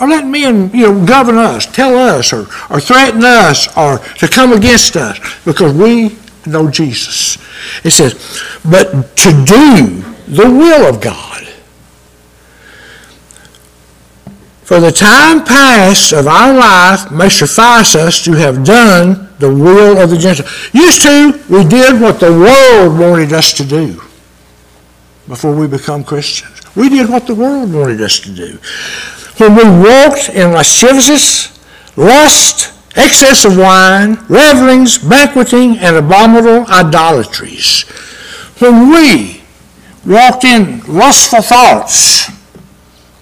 Or 0.00 0.08
let 0.08 0.26
men, 0.26 0.70
you 0.74 0.92
know, 0.92 1.06
govern 1.06 1.36
us, 1.36 1.66
tell 1.66 1.96
us, 1.96 2.32
or, 2.32 2.46
or 2.70 2.80
threaten 2.80 3.24
us, 3.24 3.74
or 3.76 3.98
to 4.16 4.28
come 4.28 4.52
against 4.52 4.96
us, 4.96 5.18
because 5.44 5.72
we 5.72 6.16
know 6.46 6.70
Jesus. 6.70 7.38
It 7.84 7.90
says, 7.90 8.14
but 8.64 9.16
to 9.16 9.30
do 9.44 10.02
the 10.26 10.48
will 10.48 10.86
of 10.86 11.00
God. 11.00 11.48
For 14.70 14.78
the 14.78 14.92
time 14.92 15.44
past 15.44 16.12
of 16.12 16.28
our 16.28 16.54
life 16.54 17.10
may 17.10 17.28
suffice 17.28 17.96
us 17.96 18.22
to 18.22 18.34
have 18.34 18.62
done 18.62 19.28
the 19.40 19.52
will 19.52 19.98
of 19.98 20.10
the 20.10 20.16
Gentiles. 20.16 20.48
Used 20.72 21.02
to, 21.02 21.40
we 21.50 21.64
did 21.64 22.00
what 22.00 22.20
the 22.20 22.30
world 22.30 22.96
wanted 22.96 23.32
us 23.32 23.52
to 23.54 23.64
do 23.64 24.00
before 25.26 25.56
we 25.56 25.66
become 25.66 26.04
Christians. 26.04 26.60
We 26.76 26.88
did 26.88 27.10
what 27.10 27.26
the 27.26 27.34
world 27.34 27.74
wanted 27.74 28.00
us 28.00 28.20
to 28.20 28.32
do. 28.32 28.60
When 29.38 29.56
we 29.56 29.64
walked 29.64 30.28
in 30.28 30.52
lasciviousness, 30.52 31.58
lust, 31.96 32.72
excess 32.94 33.44
of 33.44 33.58
wine, 33.58 34.24
revelings, 34.28 34.98
banqueting, 34.98 35.78
and 35.78 35.96
abominable 35.96 36.64
idolatries. 36.68 37.82
When 38.60 38.90
we 38.90 39.42
walked 40.06 40.44
in 40.44 40.82
lustful 40.86 41.42
thoughts, 41.42 42.39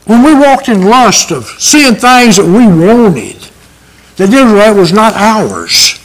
when 0.09 0.23
we 0.23 0.35
walked 0.35 0.71
in 0.71 0.87
lust 0.87 1.31
of 1.31 1.45
seeing 1.45 1.95
things 1.95 2.39
that 2.39 2.47
we 2.47 2.67
wanted, 2.67 3.37
that 4.17 4.33
Israel 4.33 4.75
was 4.75 4.91
not 4.91 5.13
ours 5.15 5.99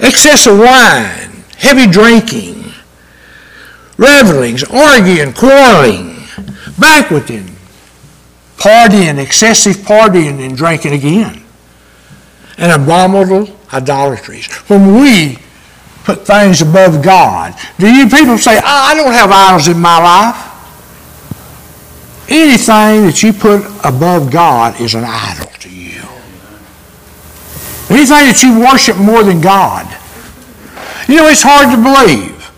excessive 0.00 0.56
wine, 0.56 1.42
heavy 1.56 1.90
drinking, 1.90 2.72
revelings, 3.96 4.62
arguing, 4.62 5.32
quarreling, 5.32 6.16
banqueting, 6.78 7.50
partying, 8.56 9.18
excessive 9.18 9.76
partying 9.78 10.38
and 10.44 10.56
drinking 10.56 10.92
again, 10.92 11.42
and 12.56 12.70
abominable 12.70 13.48
idolatries. 13.72 14.46
When 14.68 14.94
we 14.94 15.38
put 16.04 16.24
things 16.24 16.62
above 16.62 17.02
God, 17.02 17.54
do 17.80 17.92
you 17.92 18.08
people 18.08 18.38
say, 18.38 18.58
oh, 18.58 18.62
I 18.64 18.94
don't 18.94 19.12
have 19.12 19.30
idols 19.32 19.66
in 19.66 19.80
my 19.80 19.98
life? 19.98 20.47
Anything 22.28 23.06
that 23.06 23.22
you 23.22 23.32
put 23.32 23.64
above 23.84 24.30
God 24.30 24.78
is 24.80 24.94
an 24.94 25.04
idol 25.04 25.50
to 25.60 25.70
you. 25.70 26.02
Anything 27.88 28.28
that 28.28 28.40
you 28.42 28.60
worship 28.60 28.98
more 28.98 29.22
than 29.22 29.40
God. 29.40 29.86
You 31.08 31.16
know, 31.16 31.28
it's 31.28 31.42
hard 31.42 31.74
to 31.74 31.82
believe, 31.82 32.52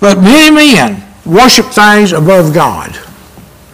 but 0.00 0.18
many 0.18 0.54
men 0.54 1.04
worship 1.24 1.66
things 1.66 2.12
above 2.12 2.52
God. 2.52 2.98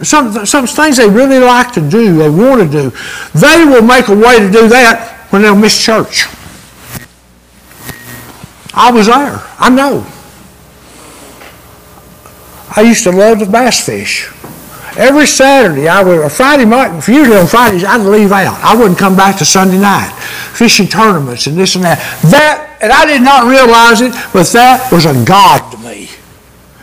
Some, 0.03 0.45
some 0.45 0.67
things 0.67 0.97
they 0.97 1.09
really 1.09 1.39
like 1.39 1.73
to 1.73 1.81
do, 1.81 2.17
they 2.17 2.29
want 2.29 2.61
to 2.61 2.67
do, 2.69 2.91
they 3.33 3.65
will 3.65 3.81
make 3.81 4.09
a 4.09 4.15
way 4.15 4.39
to 4.39 4.51
do 4.51 4.67
that 4.67 5.27
when 5.31 5.41
they'll 5.41 5.55
miss 5.55 5.83
church. 5.83 6.27
I 8.73 8.91
was 8.91 9.07
there. 9.07 9.41
I 9.57 9.69
know. 9.69 10.05
I 12.75 12.81
used 12.81 13.03
to 13.03 13.11
love 13.11 13.39
the 13.39 13.45
bass 13.45 13.85
fish. 13.85 14.29
Every 14.97 15.25
Saturday, 15.25 15.87
I 15.87 16.03
would, 16.03 16.19
or 16.19 16.29
Friday 16.29 16.65
night, 16.65 17.07
usually 17.07 17.37
on 17.37 17.47
Fridays, 17.47 17.83
I'd 17.83 18.05
leave 18.05 18.31
out. 18.31 18.59
I 18.61 18.75
wouldn't 18.75 18.99
come 18.99 19.15
back 19.15 19.37
to 19.37 19.45
Sunday 19.45 19.79
night. 19.79 20.11
Fishing 20.53 20.87
tournaments 20.87 21.47
and 21.47 21.57
this 21.57 21.75
and 21.75 21.85
that. 21.85 21.97
That, 22.23 22.77
and 22.81 22.91
I 22.91 23.05
did 23.05 23.21
not 23.21 23.49
realize 23.49 24.01
it, 24.01 24.11
but 24.33 24.47
that 24.47 24.91
was 24.91 25.05
a 25.05 25.13
God 25.25 25.71
to 25.71 25.77
me. 25.77 26.09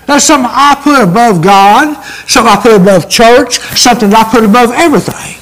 That's 0.07 0.25
something 0.25 0.51
I 0.51 0.81
put 0.83 1.03
above 1.03 1.43
God, 1.43 2.03
something 2.27 2.51
I 2.51 2.57
put 2.57 2.81
above 2.81 3.11
church, 3.11 3.59
something 3.77 4.13
I 4.15 4.25
put 4.25 4.43
above 4.43 4.71
everything. 4.73 5.37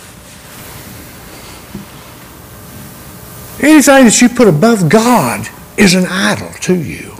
Anything 3.62 4.04
that 4.04 4.20
you 4.20 4.28
put 4.28 4.48
above 4.48 4.88
God 4.88 5.48
is 5.76 5.94
an 5.94 6.06
idol 6.06 6.50
to 6.62 6.74
you. 6.74 7.14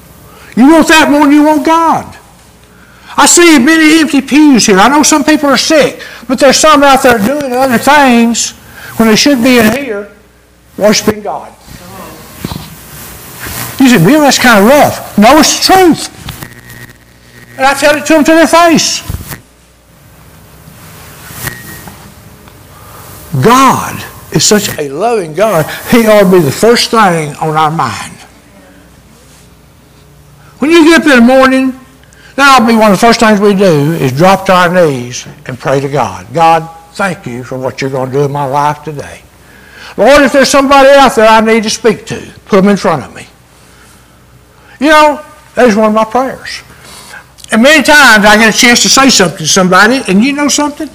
You 0.56 0.70
want 0.72 0.88
that 0.88 1.08
more 1.10 1.22
than 1.22 1.32
you 1.32 1.44
want 1.44 1.64
God. 1.64 2.18
I 3.16 3.26
see 3.26 3.58
many 3.58 4.00
empty 4.00 4.20
pews 4.20 4.66
here. 4.66 4.78
I 4.78 4.88
know 4.88 5.02
some 5.02 5.24
people 5.24 5.48
are 5.48 5.56
sick, 5.56 6.02
but 6.28 6.38
there's 6.38 6.56
some 6.56 6.82
out 6.82 7.02
there 7.02 7.18
doing 7.18 7.52
other 7.52 7.78
things 7.78 8.50
when 8.98 9.08
they 9.08 9.16
should 9.16 9.42
be 9.42 9.58
in 9.58 9.72
here 9.72 10.12
worshiping 10.76 11.22
God. 11.22 11.52
You 13.80 13.88
say, 13.88 14.04
Bill, 14.04 14.20
that's 14.20 14.38
kind 14.38 14.64
of 14.64 14.70
rough. 14.70 15.18
No, 15.18 15.38
it's 15.38 15.66
the 15.66 15.72
truth. 15.72 16.16
And 17.56 17.66
I 17.66 17.74
tell 17.74 17.96
it 17.96 18.04
to 18.06 18.12
them 18.14 18.24
to 18.24 18.32
their 18.32 18.46
face. 18.46 19.02
God 23.42 24.02
is 24.34 24.44
such 24.44 24.78
a 24.78 24.88
loving 24.88 25.34
God, 25.34 25.66
He 25.90 26.06
ought 26.06 26.24
to 26.24 26.30
be 26.30 26.40
the 26.40 26.52
first 26.52 26.90
thing 26.90 27.34
on 27.36 27.56
our 27.56 27.70
mind. 27.70 28.12
When 30.58 30.70
you 30.70 30.84
get 30.84 31.00
up 31.00 31.06
in 31.06 31.16
the 31.16 31.20
morning, 31.20 31.78
that'll 32.36 32.66
be 32.66 32.76
one 32.76 32.92
of 32.92 33.00
the 33.00 33.06
first 33.06 33.20
things 33.20 33.40
we 33.40 33.54
do 33.54 33.92
is 33.94 34.12
drop 34.12 34.46
to 34.46 34.52
our 34.52 34.72
knees 34.72 35.26
and 35.46 35.58
pray 35.58 35.80
to 35.80 35.88
God. 35.88 36.32
God, 36.32 36.68
thank 36.92 37.26
you 37.26 37.42
for 37.42 37.58
what 37.58 37.80
you're 37.80 37.90
going 37.90 38.10
to 38.10 38.16
do 38.16 38.24
in 38.24 38.32
my 38.32 38.46
life 38.46 38.84
today. 38.84 39.22
Lord, 39.96 40.22
if 40.22 40.32
there's 40.32 40.50
somebody 40.50 40.90
out 40.90 41.16
there 41.16 41.26
I 41.26 41.40
need 41.40 41.62
to 41.62 41.70
speak 41.70 42.06
to, 42.06 42.32
put 42.44 42.60
them 42.60 42.68
in 42.68 42.76
front 42.76 43.02
of 43.02 43.14
me. 43.14 43.26
You 44.78 44.88
know, 44.88 45.24
that 45.54 45.66
is 45.66 45.74
one 45.74 45.88
of 45.88 45.94
my 45.94 46.04
prayers. 46.04 46.62
And 47.50 47.62
many 47.62 47.82
times 47.82 48.24
I 48.24 48.36
get 48.36 48.54
a 48.54 48.58
chance 48.58 48.82
to 48.82 48.88
say 48.88 49.08
something 49.08 49.38
to 49.38 49.46
somebody, 49.46 50.02
and 50.08 50.22
you 50.22 50.32
know 50.32 50.48
something? 50.48 50.90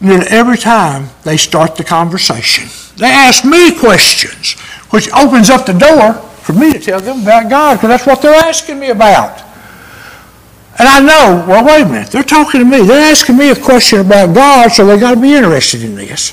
Nearly 0.00 0.26
every 0.28 0.56
time 0.56 1.10
they 1.22 1.36
start 1.36 1.76
the 1.76 1.84
conversation, 1.84 2.68
they 2.96 3.06
ask 3.06 3.44
me 3.44 3.78
questions, 3.78 4.58
which 4.90 5.08
opens 5.12 5.48
up 5.50 5.66
the 5.66 5.74
door 5.74 6.14
for 6.14 6.54
me 6.54 6.72
to 6.72 6.80
tell 6.80 7.00
them 7.00 7.22
about 7.22 7.48
God, 7.48 7.76
because 7.76 7.88
that's 7.90 8.06
what 8.06 8.20
they're 8.20 8.34
asking 8.34 8.80
me 8.80 8.90
about. 8.90 9.51
And 10.78 10.88
I 10.88 11.00
know, 11.00 11.44
well, 11.46 11.64
wait 11.64 11.82
a 11.82 11.88
minute, 11.88 12.08
they're 12.08 12.22
talking 12.22 12.60
to 12.60 12.64
me. 12.64 12.86
They're 12.86 13.10
asking 13.10 13.36
me 13.36 13.50
a 13.50 13.56
question 13.56 14.00
about 14.00 14.34
God, 14.34 14.72
so 14.72 14.86
they 14.86 14.98
got 14.98 15.14
to 15.14 15.20
be 15.20 15.34
interested 15.34 15.82
in 15.82 15.94
this. 15.94 16.32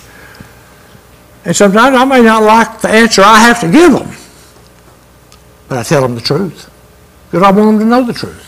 And 1.46 1.56
sometimes 1.56 1.96
I 1.96 2.06
may 2.06 2.22
not 2.22 2.44
like 2.44 2.82
the 2.82 2.90
answer 2.90 3.22
I 3.24 3.40
have 3.40 3.60
to 3.62 3.72
give 3.72 3.92
them, 3.92 4.12
but 5.68 5.78
I 5.78 5.84
tell 5.84 6.02
them 6.02 6.16
the 6.16 6.22
truth 6.22 6.70
because 7.26 7.44
I 7.44 7.52
want 7.52 7.78
them 7.78 7.80
to 7.80 7.86
know 7.86 8.04
the 8.04 8.14
truth. 8.14 8.46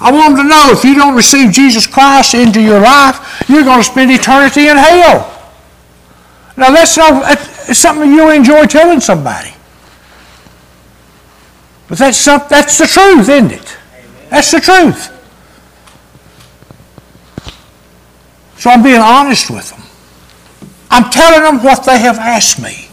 I 0.00 0.12
want 0.12 0.36
them 0.36 0.44
to 0.44 0.48
know 0.48 0.68
if 0.70 0.84
you 0.84 0.94
don't 0.94 1.16
receive 1.16 1.52
Jesus 1.52 1.86
Christ 1.86 2.34
into 2.34 2.60
your 2.60 2.80
life, 2.80 3.44
you're 3.48 3.64
going 3.64 3.78
to 3.78 3.84
spend 3.84 4.10
eternity 4.10 4.68
in 4.68 4.76
hell. 4.76 5.34
Now, 6.56 6.70
that's 6.70 6.96
not, 6.96 7.38
it's 7.68 7.78
something 7.78 8.10
you 8.12 8.30
enjoy 8.30 8.66
telling 8.66 9.00
somebody. 9.00 9.52
But 11.88 11.98
that's, 11.98 12.18
some, 12.18 12.42
that's 12.48 12.78
the 12.78 12.86
truth, 12.86 13.28
isn't 13.28 13.52
it? 13.52 13.76
That's 14.30 14.50
the 14.50 14.60
truth. 14.60 15.17
So 18.58 18.70
I'm 18.70 18.82
being 18.82 19.00
honest 19.00 19.50
with 19.50 19.70
them. 19.70 19.82
I'm 20.90 21.10
telling 21.10 21.42
them 21.42 21.62
what 21.62 21.84
they 21.84 21.98
have 21.98 22.18
asked 22.18 22.60
me. 22.60 22.88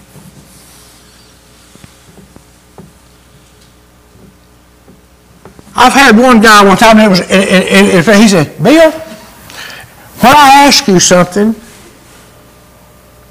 I've 5.75 5.93
had 5.93 6.17
one 6.17 6.39
guy 6.39 6.65
one 6.65 6.77
time, 6.77 6.98
it 7.00 7.10
was, 7.10 7.19
he 7.19 8.27
said, 8.27 8.63
Bill, 8.63 8.91
when 8.91 10.36
I 10.36 10.65
ask 10.67 10.88
you 10.88 11.00
something, 11.00 11.53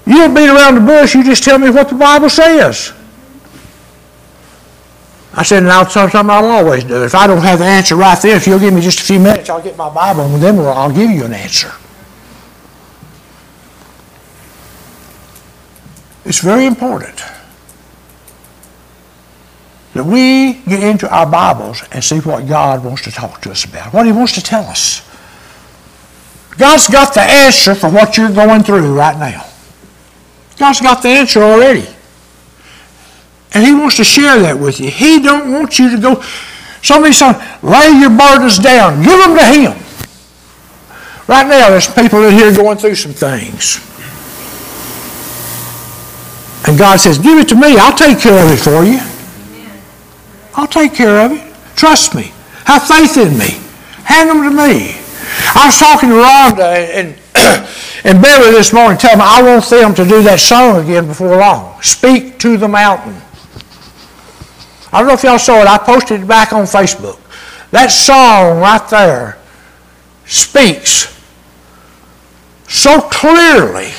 you 0.06 0.14
don't 0.16 0.34
beat 0.34 0.50
around 0.50 0.74
the 0.74 0.80
bush, 0.82 1.14
you 1.14 1.24
just 1.24 1.42
tell 1.42 1.58
me 1.58 1.70
what 1.70 1.88
the 1.88 1.94
Bible 1.94 2.28
says. 2.28 2.92
I 5.32 5.42
said, 5.42 5.62
and 5.62 5.72
I'll 5.72 5.88
something 5.88 6.30
I'll 6.30 6.44
always 6.44 6.84
do. 6.84 7.02
If 7.02 7.14
I 7.14 7.26
don't 7.26 7.42
have 7.42 7.58
the 7.60 7.64
answer 7.64 7.96
right 7.96 8.20
there, 8.20 8.36
if 8.36 8.46
you'll 8.46 8.60
give 8.60 8.74
me 8.74 8.80
just 8.80 9.00
a 9.00 9.04
few 9.04 9.18
minutes, 9.18 9.48
I'll 9.48 9.62
get 9.62 9.76
my 9.76 9.92
Bible 9.92 10.22
and 10.22 10.42
then 10.42 10.58
I'll 10.58 10.92
give 10.92 11.10
you 11.10 11.24
an 11.24 11.32
answer. 11.32 11.73
It's 16.25 16.41
very 16.41 16.67
important 16.67 17.23
that 19.93 20.04
we 20.04 20.54
get 20.69 20.82
into 20.82 21.08
our 21.08 21.26
Bibles 21.26 21.82
and 21.93 22.02
see 22.02 22.19
what 22.19 22.49
God 22.49 22.84
wants 22.84 23.02
to 23.02 23.13
talk 23.13 23.43
to 23.43 23.50
us 23.50 23.65
about, 23.65 23.93
what 23.93 24.06
He 24.06 24.13
wants 24.13 24.32
to 24.32 24.43
tell 24.43 24.65
us. 24.65 25.08
God's 26.56 26.89
got 26.89 27.15
the 27.15 27.21
answer 27.21 27.75
for 27.75 27.91
what 27.91 28.17
you're 28.17 28.32
going 28.32 28.63
through 28.63 28.95
right 28.95 29.19
now. 29.19 29.45
God's 30.58 30.80
got 30.80 31.02
the 31.02 31.08
answer 31.08 31.43
already. 31.43 31.87
And 33.52 33.65
He 33.65 33.75
wants 33.75 33.97
to 33.97 34.04
share 34.04 34.39
that 34.41 34.58
with 34.58 34.80
you. 34.80 34.91
He 34.91 35.21
don't 35.21 35.52
want 35.52 35.78
you 35.78 35.91
to 35.91 36.00
go, 36.00 36.23
somebody 36.82 37.13
saying, 37.13 37.37
lay 37.63 37.91
your 38.00 38.10
burdens 38.10 38.58
down, 38.58 39.02
give 39.02 39.19
them 39.19 39.37
to 39.37 39.45
Him. 39.45 39.84
Right 41.28 41.47
now, 41.47 41.71
there's 41.71 41.93
people 41.93 42.25
in 42.25 42.32
here 42.34 42.54
going 42.54 42.78
through 42.78 42.97
some 42.97 43.13
things. 43.13 43.94
And 46.66 46.78
God 46.78 46.98
says, 46.98 47.18
give 47.18 47.38
it 47.38 47.48
to 47.48 47.54
me. 47.54 47.76
I'll 47.78 47.96
take 47.96 48.18
care 48.18 48.44
of 48.44 48.50
it 48.50 48.58
for 48.58 48.84
you. 48.84 49.00
I'll 50.54 50.66
take 50.66 50.94
care 50.94 51.24
of 51.24 51.32
it. 51.32 51.76
Trust 51.76 52.14
me. 52.14 52.32
Have 52.64 52.86
faith 52.86 53.16
in 53.18 53.36
me. 53.36 53.60
Hand 54.04 54.30
them 54.30 54.42
to 54.42 54.50
me. 54.50 54.96
I 55.54 55.66
was 55.66 55.78
talking 55.78 56.08
to 56.08 56.14
Rhonda 56.14 56.74
and, 56.94 57.18
and 58.04 58.22
Beverly 58.22 58.52
this 58.52 58.72
morning, 58.72 58.96
telling 58.96 59.18
me 59.18 59.24
I 59.26 59.42
want 59.42 59.64
them 59.66 59.94
to 59.94 60.04
do 60.04 60.22
that 60.22 60.40
song 60.40 60.82
again 60.82 61.06
before 61.06 61.36
long. 61.36 61.80
Speak 61.82 62.38
to 62.38 62.56
the 62.56 62.68
mountain. 62.68 63.20
I 64.92 64.98
don't 64.98 65.08
know 65.08 65.14
if 65.14 65.24
y'all 65.24 65.38
saw 65.38 65.60
it. 65.60 65.66
I 65.66 65.76
posted 65.76 66.22
it 66.22 66.28
back 66.28 66.52
on 66.52 66.64
Facebook. 66.64 67.18
That 67.72 67.88
song 67.88 68.60
right 68.60 68.88
there 68.88 69.38
speaks 70.24 71.20
so 72.68 73.00
clearly 73.00 73.90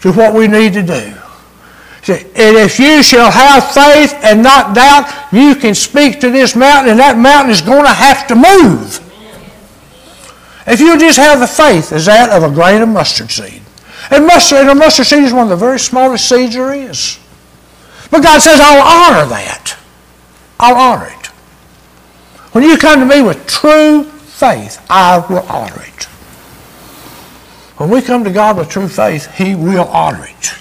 to 0.00 0.12
what 0.12 0.34
we 0.34 0.48
need 0.48 0.72
to 0.72 0.82
do. 0.82 1.19
And 2.08 2.56
if 2.56 2.78
you 2.78 3.02
shall 3.02 3.30
have 3.30 3.72
faith 3.72 4.14
and 4.22 4.42
not 4.42 4.74
doubt, 4.74 5.32
you 5.32 5.54
can 5.54 5.74
speak 5.74 6.20
to 6.20 6.30
this 6.30 6.56
mountain, 6.56 6.92
and 6.92 6.98
that 6.98 7.18
mountain 7.18 7.50
is 7.50 7.60
going 7.60 7.84
to 7.84 7.92
have 7.92 8.26
to 8.28 8.34
move. 8.34 9.06
If 10.66 10.80
you 10.80 10.98
just 10.98 11.18
have 11.18 11.40
the 11.40 11.46
faith 11.46 11.92
as 11.92 12.06
that 12.06 12.30
of 12.30 12.42
a 12.42 12.54
grain 12.54 12.80
of 12.80 12.88
mustard 12.88 13.30
seed. 13.30 13.62
And 14.10 14.26
mustard, 14.26 14.60
and 14.60 14.70
a 14.70 14.74
mustard 14.74 15.06
seed 15.06 15.24
is 15.24 15.32
one 15.32 15.44
of 15.44 15.50
the 15.50 15.56
very 15.56 15.78
smallest 15.78 16.28
seeds 16.28 16.54
there 16.54 16.72
is. 16.72 17.18
But 18.10 18.22
God 18.22 18.40
says, 18.40 18.58
I'll 18.60 18.82
honor 18.82 19.28
that. 19.28 19.76
I'll 20.58 20.76
honor 20.76 21.06
it. 21.06 21.26
When 22.52 22.64
you 22.64 22.76
come 22.76 23.00
to 23.00 23.06
me 23.06 23.22
with 23.22 23.46
true 23.46 24.04
faith, 24.04 24.84
I 24.90 25.18
will 25.28 25.46
honor 25.48 25.82
it. 25.82 26.04
When 27.76 27.90
we 27.90 28.02
come 28.02 28.24
to 28.24 28.30
God 28.30 28.56
with 28.56 28.68
true 28.68 28.88
faith, 28.88 29.32
He 29.34 29.54
will 29.54 29.86
honor 29.88 30.26
it. 30.26 30.59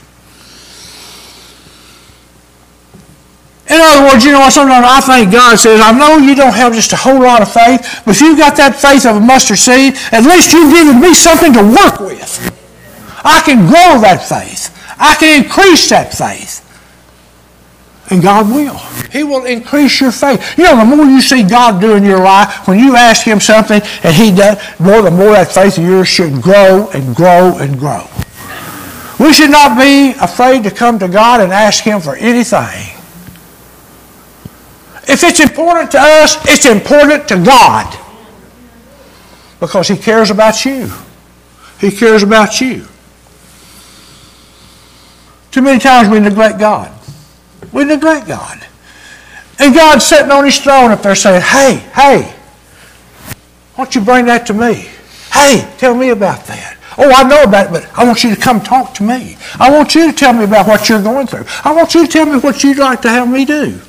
In 3.69 3.77
other 3.79 4.09
words, 4.09 4.25
you 4.25 4.31
know, 4.31 4.39
what? 4.39 4.51
sometimes 4.51 4.83
I 4.83 4.99
think 4.99 5.31
God 5.31 5.59
says, 5.59 5.79
I 5.79 5.91
know 5.91 6.17
you 6.17 6.33
don't 6.33 6.53
have 6.53 6.73
just 6.73 6.91
a 6.91 6.95
whole 6.95 7.21
lot 7.21 7.43
of 7.43 7.53
faith, 7.53 8.01
but 8.03 8.15
if 8.15 8.21
you've 8.21 8.37
got 8.37 8.57
that 8.57 8.75
faith 8.75 9.05
of 9.05 9.17
a 9.17 9.19
mustard 9.19 9.59
seed, 9.59 9.93
at 10.11 10.25
least 10.25 10.53
you've 10.53 10.73
given 10.73 10.99
me 10.99 11.13
something 11.13 11.53
to 11.53 11.61
work 11.61 11.99
with. 11.99 12.49
I 13.23 13.41
can 13.45 13.67
grow 13.67 14.01
that 14.01 14.25
faith. 14.25 14.73
I 14.97 15.13
can 15.15 15.43
increase 15.43 15.87
that 15.89 16.13
faith. 16.13 16.65
And 18.09 18.23
God 18.23 18.49
will. 18.49 18.77
He 19.11 19.23
will 19.23 19.45
increase 19.45 20.01
your 20.01 20.11
faith. 20.11 20.57
You 20.57 20.63
know, 20.63 20.77
the 20.77 20.85
more 20.85 21.05
you 21.05 21.21
see 21.21 21.43
God 21.43 21.79
do 21.79 21.95
in 21.95 22.03
your 22.03 22.23
life, 22.23 22.67
when 22.67 22.79
you 22.79 22.95
ask 22.95 23.21
Him 23.21 23.39
something 23.39 23.81
and 24.03 24.15
He 24.15 24.33
does, 24.33 24.57
more 24.79 25.03
the 25.03 25.11
more 25.11 25.33
that 25.33 25.51
faith 25.51 25.77
of 25.77 25.83
yours 25.83 26.07
should 26.07 26.41
grow 26.41 26.89
and 26.89 27.15
grow 27.15 27.55
and 27.59 27.77
grow. 27.77 28.07
We 29.19 29.31
should 29.31 29.51
not 29.51 29.77
be 29.77 30.15
afraid 30.19 30.63
to 30.63 30.71
come 30.71 30.97
to 30.99 31.07
God 31.07 31.39
and 31.39 31.53
ask 31.53 31.83
Him 31.83 32.01
for 32.01 32.15
anything. 32.15 32.98
If 35.09 35.23
it's 35.23 35.39
important 35.39 35.89
to 35.91 35.99
us, 35.99 36.37
it's 36.45 36.67
important 36.67 37.27
to 37.29 37.43
God. 37.43 37.97
Because 39.59 39.87
He 39.87 39.97
cares 39.97 40.29
about 40.29 40.63
you. 40.65 40.91
He 41.79 41.89
cares 41.89 42.21
about 42.21 42.61
you. 42.61 42.85
Too 45.49 45.63
many 45.63 45.79
times 45.79 46.09
we 46.09 46.19
neglect 46.19 46.59
God. 46.59 46.91
We 47.73 47.85
neglect 47.85 48.27
God. 48.27 48.63
And 49.57 49.73
God's 49.73 50.05
sitting 50.05 50.31
on 50.31 50.45
His 50.45 50.59
throne 50.59 50.91
up 50.91 51.01
there 51.01 51.15
saying, 51.15 51.41
Hey, 51.41 51.77
hey, 51.95 52.31
why 53.73 53.85
don't 53.85 53.95
you 53.95 54.01
bring 54.01 54.25
that 54.27 54.45
to 54.45 54.53
me? 54.53 54.89
Hey, 55.33 55.67
tell 55.79 55.95
me 55.95 56.09
about 56.09 56.45
that. 56.45 56.77
Oh, 56.99 57.09
I 57.09 57.23
know 57.23 57.43
about 57.43 57.67
it, 57.67 57.71
but 57.71 57.97
I 57.97 58.05
want 58.05 58.23
you 58.23 58.35
to 58.35 58.39
come 58.39 58.61
talk 58.61 58.93
to 58.95 59.03
me. 59.03 59.37
I 59.59 59.71
want 59.71 59.95
you 59.95 60.11
to 60.11 60.15
tell 60.15 60.33
me 60.33 60.43
about 60.43 60.67
what 60.67 60.87
you're 60.87 61.01
going 61.01 61.25
through. 61.25 61.45
I 61.63 61.73
want 61.73 61.95
you 61.95 62.05
to 62.05 62.11
tell 62.11 62.27
me 62.27 62.37
what 62.39 62.63
you'd 62.63 62.77
like 62.77 63.01
to 63.01 63.09
have 63.09 63.27
me 63.27 63.45
do. 63.45 63.79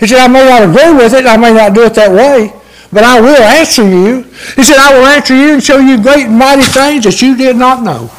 He 0.00 0.06
said, 0.06 0.18
I 0.18 0.28
may 0.28 0.46
not 0.46 0.62
agree 0.62 0.92
with 0.92 1.14
it, 1.14 1.26
I 1.26 1.36
may 1.36 1.52
not 1.52 1.74
do 1.74 1.82
it 1.82 1.94
that 1.94 2.10
way, 2.10 2.52
but 2.92 3.04
I 3.04 3.20
will 3.20 3.42
answer 3.42 3.82
you. 3.82 4.22
He 4.54 4.62
said, 4.62 4.76
I 4.78 4.96
will 4.96 5.06
answer 5.06 5.34
you 5.34 5.54
and 5.54 5.62
show 5.62 5.78
you 5.78 6.00
great 6.00 6.26
and 6.26 6.38
mighty 6.38 6.62
things 6.62 7.04
that 7.04 7.20
you 7.20 7.36
did 7.36 7.56
not 7.56 7.82
know. 7.82 8.10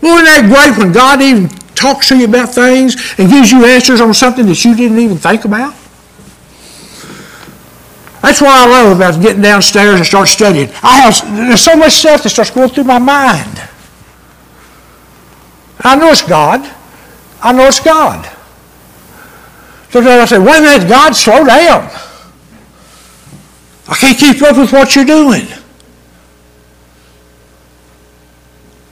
Well, 0.00 0.22
isn't 0.22 0.24
that 0.24 0.44
great 0.46 0.78
when 0.78 0.92
God 0.92 1.22
even 1.22 1.48
talks 1.74 2.08
to 2.08 2.16
you 2.16 2.26
about 2.26 2.50
things 2.50 2.96
and 3.18 3.30
gives 3.30 3.50
you 3.50 3.64
answers 3.64 4.00
on 4.00 4.12
something 4.14 4.46
that 4.46 4.64
you 4.64 4.76
didn't 4.76 4.98
even 4.98 5.16
think 5.16 5.44
about? 5.44 5.74
That's 8.22 8.40
what 8.42 8.50
I 8.50 8.66
love 8.66 8.96
about 8.96 9.22
getting 9.22 9.42
downstairs 9.42 9.96
and 9.96 10.04
start 10.04 10.28
studying. 10.28 10.68
I 10.82 11.00
have 11.00 11.36
there's 11.36 11.60
so 11.60 11.76
much 11.76 11.92
stuff 11.92 12.22
that 12.24 12.28
starts 12.28 12.50
going 12.50 12.68
through 12.68 12.84
my 12.84 12.98
mind. 12.98 13.62
I 15.80 15.96
know 15.96 16.10
it's 16.10 16.22
God. 16.22 16.60
I 17.40 17.52
know 17.52 17.66
it's 17.66 17.80
God. 17.80 18.37
So 19.90 20.00
I 20.00 20.24
said, 20.26 20.44
wait 20.44 20.58
a 20.58 20.62
minute, 20.62 20.88
God, 20.88 21.16
slow 21.16 21.44
down. 21.44 21.90
I 23.88 23.94
can't 23.94 24.18
keep 24.18 24.42
up 24.42 24.56
with 24.58 24.72
what 24.72 24.94
you're 24.94 25.04
doing. 25.04 25.46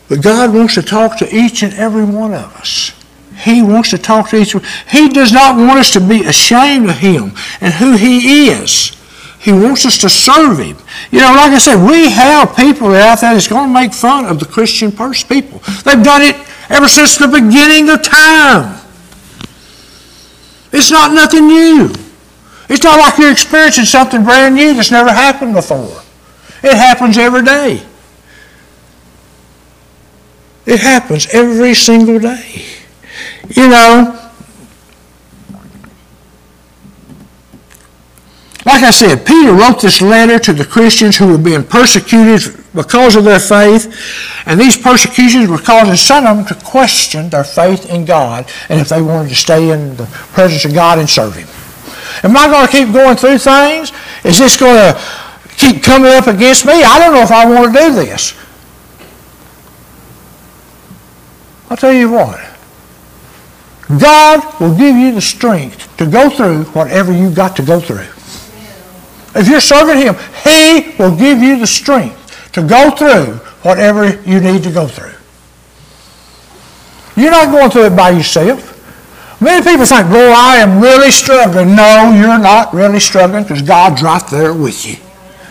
But 0.08 0.22
God 0.22 0.54
wants 0.54 0.74
to 0.74 0.82
talk 0.82 1.18
to 1.18 1.36
each 1.36 1.62
and 1.62 1.74
every 1.74 2.04
one 2.04 2.32
of 2.32 2.54
us. 2.56 2.92
He 3.36 3.60
wants 3.60 3.90
to 3.90 3.98
talk 3.98 4.30
to 4.30 4.36
each 4.36 4.54
one. 4.54 4.64
He 4.90 5.08
does 5.10 5.32
not 5.32 5.56
want 5.56 5.78
us 5.78 5.92
to 5.92 6.00
be 6.00 6.24
ashamed 6.24 6.88
of 6.88 6.96
Him 6.96 7.32
and 7.60 7.74
who 7.74 7.96
He 7.96 8.48
is. 8.48 8.96
He 9.38 9.52
wants 9.52 9.84
us 9.84 9.98
to 9.98 10.08
serve 10.08 10.58
Him. 10.58 10.76
You 11.10 11.20
know, 11.20 11.34
like 11.34 11.52
I 11.52 11.58
said, 11.58 11.86
we 11.86 12.08
have 12.10 12.56
people 12.56 12.88
out 12.94 13.20
there 13.20 13.34
that's 13.34 13.48
going 13.48 13.68
to 13.68 13.74
make 13.74 13.92
fun 13.92 14.24
of 14.24 14.40
the 14.40 14.46
Christian 14.46 14.90
person 14.90 15.28
people. 15.28 15.58
They've 15.84 16.02
done 16.02 16.22
it 16.22 16.36
ever 16.70 16.88
since 16.88 17.18
the 17.18 17.28
beginning 17.28 17.90
of 17.90 18.02
time. 18.02 18.75
It's 20.76 20.90
not 20.90 21.10
nothing 21.12 21.46
new. 21.46 21.90
It's 22.68 22.84
not 22.84 22.98
like 22.98 23.18
you're 23.18 23.32
experiencing 23.32 23.86
something 23.86 24.24
brand 24.24 24.54
new 24.54 24.74
that's 24.74 24.90
never 24.90 25.10
happened 25.10 25.54
before. 25.54 26.02
It 26.62 26.74
happens 26.74 27.16
every 27.16 27.42
day. 27.42 27.82
It 30.66 30.78
happens 30.80 31.28
every 31.32 31.74
single 31.74 32.18
day. 32.18 32.62
You 33.48 33.68
know, 33.68 34.25
like 38.66 38.82
I 38.82 38.90
said, 38.90 39.24
Peter 39.24 39.52
wrote 39.52 39.80
this 39.80 40.02
letter 40.02 40.40
to 40.40 40.52
the 40.52 40.64
Christians 40.64 41.16
who 41.16 41.28
were 41.28 41.38
being 41.38 41.62
persecuted 41.62 42.64
because 42.74 43.14
of 43.14 43.22
their 43.22 43.38
faith, 43.38 43.86
and 44.44 44.60
these 44.60 44.76
persecutions 44.76 45.48
were 45.48 45.58
causing 45.58 45.94
some 45.94 46.26
of 46.26 46.36
them 46.36 46.46
to 46.46 46.64
question 46.66 47.30
their 47.30 47.44
faith 47.44 47.88
in 47.88 48.04
God 48.04 48.50
and 48.68 48.80
if 48.80 48.88
they 48.88 49.00
wanted 49.00 49.28
to 49.28 49.36
stay 49.36 49.70
in 49.70 49.96
the 49.96 50.06
presence 50.34 50.64
of 50.64 50.74
God 50.74 50.98
and 50.98 51.08
serve 51.08 51.36
Him. 51.36 51.46
Am 52.24 52.36
I 52.36 52.48
going 52.48 52.66
to 52.66 52.72
keep 52.72 52.92
going 52.92 53.16
through 53.16 53.38
things? 53.38 53.92
Is 54.24 54.36
this 54.40 54.56
going 54.56 54.74
to 54.74 55.00
keep 55.56 55.84
coming 55.84 56.10
up 56.10 56.26
against 56.26 56.66
me? 56.66 56.82
I 56.82 56.98
don't 56.98 57.14
know 57.14 57.22
if 57.22 57.30
I 57.30 57.48
want 57.48 57.72
to 57.72 57.80
do 57.80 57.94
this. 57.94 58.34
I'll 61.70 61.76
tell 61.76 61.92
you 61.92 62.10
what. 62.10 62.40
God 64.00 64.60
will 64.60 64.76
give 64.76 64.96
you 64.96 65.12
the 65.12 65.20
strength 65.20 65.96
to 65.98 66.06
go 66.06 66.28
through 66.28 66.64
whatever 66.72 67.12
you've 67.12 67.36
got 67.36 67.54
to 67.56 67.62
go 67.62 67.78
through. 67.78 68.08
If 69.36 69.48
you're 69.48 69.60
serving 69.60 69.98
Him, 69.98 70.16
He 70.44 70.94
will 70.98 71.14
give 71.14 71.38
you 71.40 71.58
the 71.58 71.66
strength 71.66 72.50
to 72.52 72.62
go 72.66 72.90
through 72.90 73.34
whatever 73.62 74.20
you 74.22 74.40
need 74.40 74.62
to 74.62 74.72
go 74.72 74.86
through. 74.86 75.12
You're 77.20 77.30
not 77.30 77.52
going 77.52 77.70
through 77.70 77.86
it 77.86 77.96
by 77.96 78.10
yourself. 78.10 78.72
Many 79.40 79.62
people 79.62 79.84
think, 79.84 80.08
boy, 80.08 80.32
I 80.34 80.56
am 80.56 80.80
really 80.80 81.10
struggling. 81.10 81.76
No, 81.76 82.12
you're 82.16 82.38
not 82.38 82.72
really 82.72 83.00
struggling 83.00 83.42
because 83.42 83.60
God's 83.60 84.02
right 84.02 84.26
there 84.30 84.54
with 84.54 84.86
you. 84.86 84.96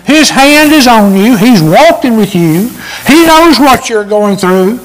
His 0.05 0.29
hand 0.29 0.71
is 0.71 0.87
on 0.87 1.15
you. 1.15 1.35
He's 1.35 1.61
walking 1.61 2.17
with 2.17 2.35
you. 2.35 2.69
He 3.07 3.25
knows 3.25 3.59
what 3.59 3.89
you're 3.89 4.05
going 4.05 4.37
through. 4.37 4.79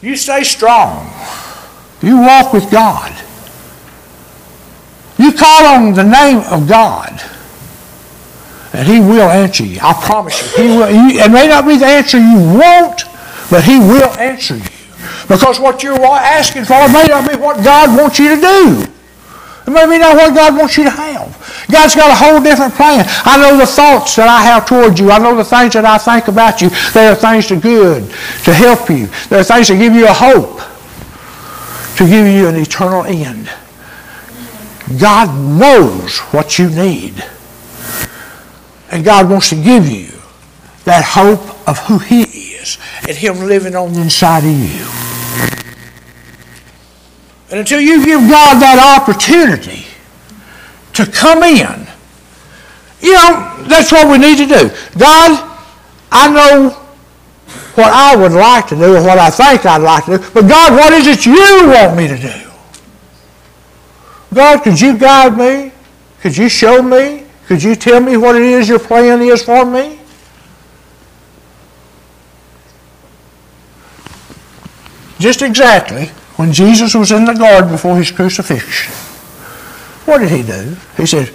You 0.00 0.16
stay 0.16 0.44
strong. 0.44 1.10
You 2.02 2.18
walk 2.20 2.52
with 2.52 2.70
God. 2.70 3.12
You 5.18 5.32
call 5.32 5.66
on 5.66 5.94
the 5.94 6.04
name 6.04 6.38
of 6.50 6.68
God, 6.68 7.20
and 8.72 8.86
He 8.86 9.00
will 9.00 9.28
answer 9.28 9.64
you. 9.64 9.78
I 9.82 9.92
promise 9.94 10.56
you. 10.56 10.62
He 10.62 10.68
will. 10.76 10.88
It 10.88 11.30
may 11.30 11.48
not 11.48 11.66
be 11.66 11.76
the 11.76 11.86
answer 11.86 12.18
you 12.18 12.38
want, 12.38 13.02
but 13.50 13.64
He 13.64 13.78
will 13.78 14.10
answer 14.18 14.56
you. 14.56 14.64
Because 15.28 15.58
what 15.60 15.82
you're 15.82 15.98
asking 16.00 16.64
for 16.64 16.88
may 16.88 17.04
not 17.06 17.28
be 17.28 17.36
what 17.36 17.62
God 17.64 17.96
wants 17.98 18.18
you 18.18 18.34
to 18.34 18.40
do. 18.40 18.92
It 19.66 19.70
may 19.70 19.86
be 19.86 19.98
not 19.98 20.16
what 20.16 20.34
God 20.34 20.56
wants 20.56 20.78
you 20.78 20.84
to 20.84 20.90
have. 20.90 21.66
God's 21.70 21.94
got 21.94 22.10
a 22.10 22.14
whole 22.14 22.40
different 22.40 22.72
plan. 22.74 23.04
I 23.24 23.36
know 23.36 23.58
the 23.58 23.66
thoughts 23.66 24.16
that 24.16 24.26
I 24.26 24.40
have 24.40 24.64
towards 24.66 24.98
you. 24.98 25.10
I 25.10 25.18
know 25.18 25.36
the 25.36 25.44
things 25.44 25.74
that 25.74 25.84
I 25.84 25.98
think 25.98 26.28
about 26.28 26.62
you. 26.62 26.70
They 26.94 27.06
are 27.08 27.14
things 27.14 27.48
to 27.48 27.56
good, 27.56 28.08
to 28.44 28.54
help 28.54 28.88
you. 28.88 29.08
They 29.28 29.40
are 29.40 29.44
things 29.44 29.66
to 29.66 29.76
give 29.76 29.92
you 29.92 30.06
a 30.06 30.12
hope, 30.12 30.60
to 31.98 32.08
give 32.08 32.26
you 32.26 32.48
an 32.48 32.56
eternal 32.56 33.04
end. 33.04 33.50
God 34.96 35.28
knows 35.38 36.18
what 36.32 36.58
you 36.58 36.70
need. 36.70 37.22
And 38.90 39.04
God 39.04 39.28
wants 39.28 39.50
to 39.50 39.56
give 39.56 39.86
you 39.86 40.12
that 40.84 41.04
hope 41.04 41.68
of 41.68 41.78
who 41.80 41.98
He 41.98 42.22
is 42.22 42.78
and 43.06 43.16
Him 43.16 43.40
living 43.40 43.76
on 43.76 43.92
the 43.92 44.00
inside 44.00 44.44
of 44.44 44.50
you. 44.50 44.86
And 47.50 47.60
until 47.60 47.80
you 47.80 48.04
give 48.04 48.20
God 48.20 48.60
that 48.60 48.98
opportunity 48.98 49.86
to 50.94 51.06
come 51.06 51.42
in, 51.42 51.86
you 53.00 53.12
know, 53.12 53.64
that's 53.68 53.92
what 53.92 54.10
we 54.10 54.18
need 54.18 54.38
to 54.38 54.46
do. 54.46 54.70
God, 54.98 55.60
I 56.10 56.28
know 56.32 56.70
what 57.74 57.92
I 57.92 58.16
would 58.16 58.32
like 58.32 58.66
to 58.68 58.74
do 58.74 58.96
and 58.96 59.04
what 59.04 59.18
I 59.18 59.30
think 59.30 59.64
I'd 59.64 59.82
like 59.82 60.06
to 60.06 60.18
do, 60.18 60.30
but 60.34 60.48
God, 60.48 60.72
what 60.72 60.92
is 60.92 61.06
it 61.06 61.26
you 61.26 61.68
want 61.68 61.96
me 61.96 62.08
to 62.08 62.18
do? 62.18 62.47
God, 64.32 64.62
could 64.62 64.80
you 64.80 64.96
guide 64.98 65.36
me? 65.36 65.72
Could 66.20 66.36
you 66.36 66.48
show 66.48 66.82
me? 66.82 67.24
Could 67.46 67.62
you 67.62 67.74
tell 67.74 68.00
me 68.00 68.16
what 68.16 68.36
it 68.36 68.42
is 68.42 68.68
your 68.68 68.78
plan 68.78 69.22
is 69.22 69.42
for 69.42 69.64
me? 69.64 69.98
Just 75.18 75.42
exactly 75.42 76.06
when 76.36 76.52
Jesus 76.52 76.94
was 76.94 77.10
in 77.10 77.24
the 77.24 77.34
garden 77.34 77.70
before 77.70 77.96
his 77.96 78.10
crucifixion, 78.10 78.92
what 80.04 80.18
did 80.18 80.30
he 80.30 80.42
do? 80.42 80.76
He 80.96 81.06
said, 81.06 81.34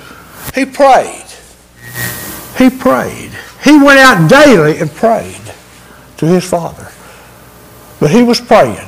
he 0.54 0.66
prayed. 0.66 1.26
He 2.58 2.70
prayed. 2.70 3.32
He 3.64 3.78
went 3.78 4.00
out 4.00 4.30
daily 4.30 4.78
and 4.80 4.90
prayed 4.92 5.42
to 6.18 6.26
his 6.26 6.48
Father. 6.48 6.92
But 8.00 8.12
he 8.12 8.22
was 8.22 8.40
praying. 8.40 8.88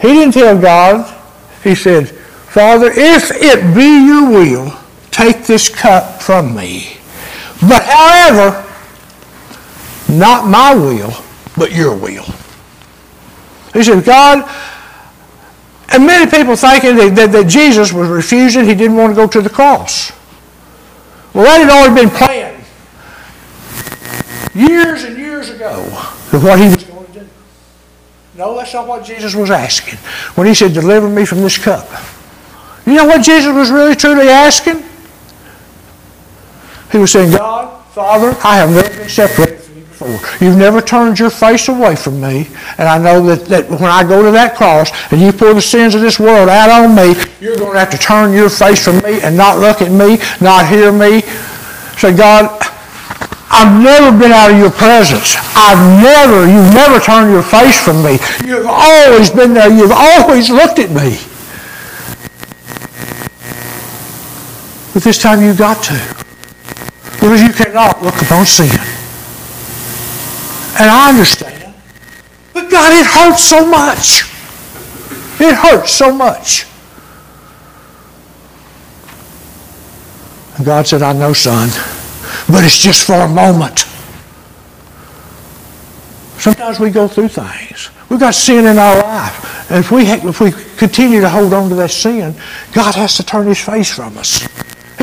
He 0.00 0.08
didn't 0.08 0.34
tell 0.34 0.60
God. 0.60 1.20
He 1.62 1.74
said, 1.74 2.13
Father, 2.54 2.86
if 2.94 3.32
it 3.32 3.74
be 3.74 4.06
your 4.06 4.30
will, 4.30 4.78
take 5.10 5.44
this 5.44 5.68
cup 5.68 6.22
from 6.22 6.54
me. 6.54 6.98
But 7.60 7.82
however, 7.82 8.64
not 10.08 10.46
my 10.46 10.72
will, 10.72 11.12
but 11.56 11.72
your 11.72 11.96
will. 11.96 12.22
He 13.72 13.82
said, 13.82 14.04
God, 14.04 14.48
and 15.88 16.06
many 16.06 16.30
people 16.30 16.54
thinking 16.54 16.94
that, 16.94 17.16
that, 17.16 17.32
that, 17.32 17.48
Jesus 17.48 17.92
was 17.92 18.08
refusing, 18.08 18.66
he 18.66 18.76
didn't 18.76 18.96
want 18.96 19.10
to 19.10 19.16
go 19.16 19.26
to 19.26 19.42
the 19.42 19.50
cross. 19.50 20.12
Well, 21.34 21.42
that 21.42 21.60
had 21.60 21.70
already 21.70 22.02
been 22.02 22.16
planned 22.16 22.64
years 24.54 25.02
and 25.02 25.18
years 25.18 25.50
ago 25.50 25.80
of 26.32 26.44
what 26.44 26.60
he 26.60 26.66
was 26.66 26.84
going 26.84 27.06
to 27.06 27.12
do. 27.18 27.28
No, 28.36 28.54
that's 28.54 28.72
not 28.72 28.86
what 28.86 29.04
Jesus 29.04 29.34
was 29.34 29.50
asking 29.50 29.98
when 30.36 30.46
he 30.46 30.54
said, 30.54 30.72
Deliver 30.72 31.08
me 31.08 31.24
from 31.24 31.38
this 31.40 31.58
cup. 31.58 31.88
You 32.86 32.94
know 32.94 33.06
what 33.06 33.22
Jesus 33.22 33.54
was 33.54 33.70
really 33.70 33.94
truly 33.94 34.28
asking? 34.28 34.84
He 36.92 36.98
was 36.98 37.10
saying, 37.12 37.32
God, 37.32 37.84
Father, 37.86 38.36
I 38.44 38.56
have 38.56 38.70
never 38.70 38.88
been 38.88 39.08
separated 39.08 39.58
before. 39.74 40.18
You've 40.40 40.58
never 40.58 40.80
turned 40.80 41.18
your 41.18 41.30
face 41.30 41.68
away 41.68 41.96
from 41.96 42.20
me. 42.20 42.48
And 42.78 42.88
I 42.88 42.98
know 42.98 43.24
that, 43.26 43.46
that 43.46 43.70
when 43.70 43.90
I 43.90 44.04
go 44.04 44.22
to 44.22 44.30
that 44.32 44.54
cross 44.56 44.90
and 45.10 45.20
you 45.20 45.32
pour 45.32 45.54
the 45.54 45.62
sins 45.62 45.94
of 45.94 46.02
this 46.02 46.20
world 46.20 46.48
out 46.48 46.70
on 46.70 46.94
me, 46.94 47.14
you're 47.40 47.56
going 47.56 47.72
to 47.72 47.78
have 47.78 47.90
to 47.90 47.98
turn 47.98 48.32
your 48.32 48.50
face 48.50 48.84
from 48.84 48.98
me 48.98 49.20
and 49.22 49.36
not 49.36 49.58
look 49.58 49.80
at 49.80 49.90
me, 49.90 50.18
not 50.40 50.68
hear 50.68 50.92
me. 50.92 51.22
Say, 51.96 52.14
God, 52.14 52.50
I've 53.50 53.82
never 53.82 54.16
been 54.16 54.32
out 54.32 54.50
of 54.50 54.58
your 54.58 54.70
presence. 54.70 55.36
I've 55.54 56.02
never, 56.02 56.46
you've 56.46 56.74
never 56.74 57.00
turned 57.00 57.32
your 57.32 57.42
face 57.42 57.82
from 57.82 58.02
me. 58.02 58.18
You've 58.44 58.66
always 58.66 59.30
been 59.30 59.54
there. 59.54 59.70
You've 59.72 59.94
always 59.94 60.50
looked 60.50 60.78
at 60.78 60.90
me. 60.90 61.18
But 64.94 65.02
this 65.02 65.18
time 65.18 65.42
you've 65.42 65.58
got 65.58 65.82
to. 65.84 65.94
Because 67.14 67.42
you 67.42 67.52
cannot 67.52 68.00
look 68.00 68.14
upon 68.22 68.46
sin. 68.46 68.70
And 70.78 70.88
I 70.88 71.10
understand. 71.10 71.74
But 72.52 72.70
God, 72.70 72.92
it 72.92 73.04
hurts 73.04 73.42
so 73.42 73.66
much. 73.66 74.22
It 75.40 75.54
hurts 75.54 75.90
so 75.90 76.14
much. 76.14 76.66
And 80.56 80.64
God 80.64 80.86
said, 80.86 81.02
I 81.02 81.12
know, 81.12 81.32
son, 81.32 81.68
but 82.48 82.62
it's 82.62 82.78
just 82.78 83.04
for 83.04 83.14
a 83.14 83.28
moment. 83.28 83.80
Sometimes 86.38 86.78
we 86.78 86.90
go 86.90 87.08
through 87.08 87.28
things. 87.28 87.90
We've 88.08 88.20
got 88.20 88.34
sin 88.34 88.66
in 88.66 88.78
our 88.78 89.02
life. 89.02 89.70
And 89.70 89.84
if 89.84 89.90
we, 89.90 90.04
if 90.06 90.40
we 90.40 90.52
continue 90.76 91.20
to 91.20 91.28
hold 91.28 91.52
on 91.52 91.68
to 91.70 91.74
that 91.76 91.90
sin, 91.90 92.36
God 92.72 92.94
has 92.94 93.16
to 93.16 93.24
turn 93.24 93.46
his 93.46 93.58
face 93.58 93.92
from 93.92 94.16
us. 94.18 94.46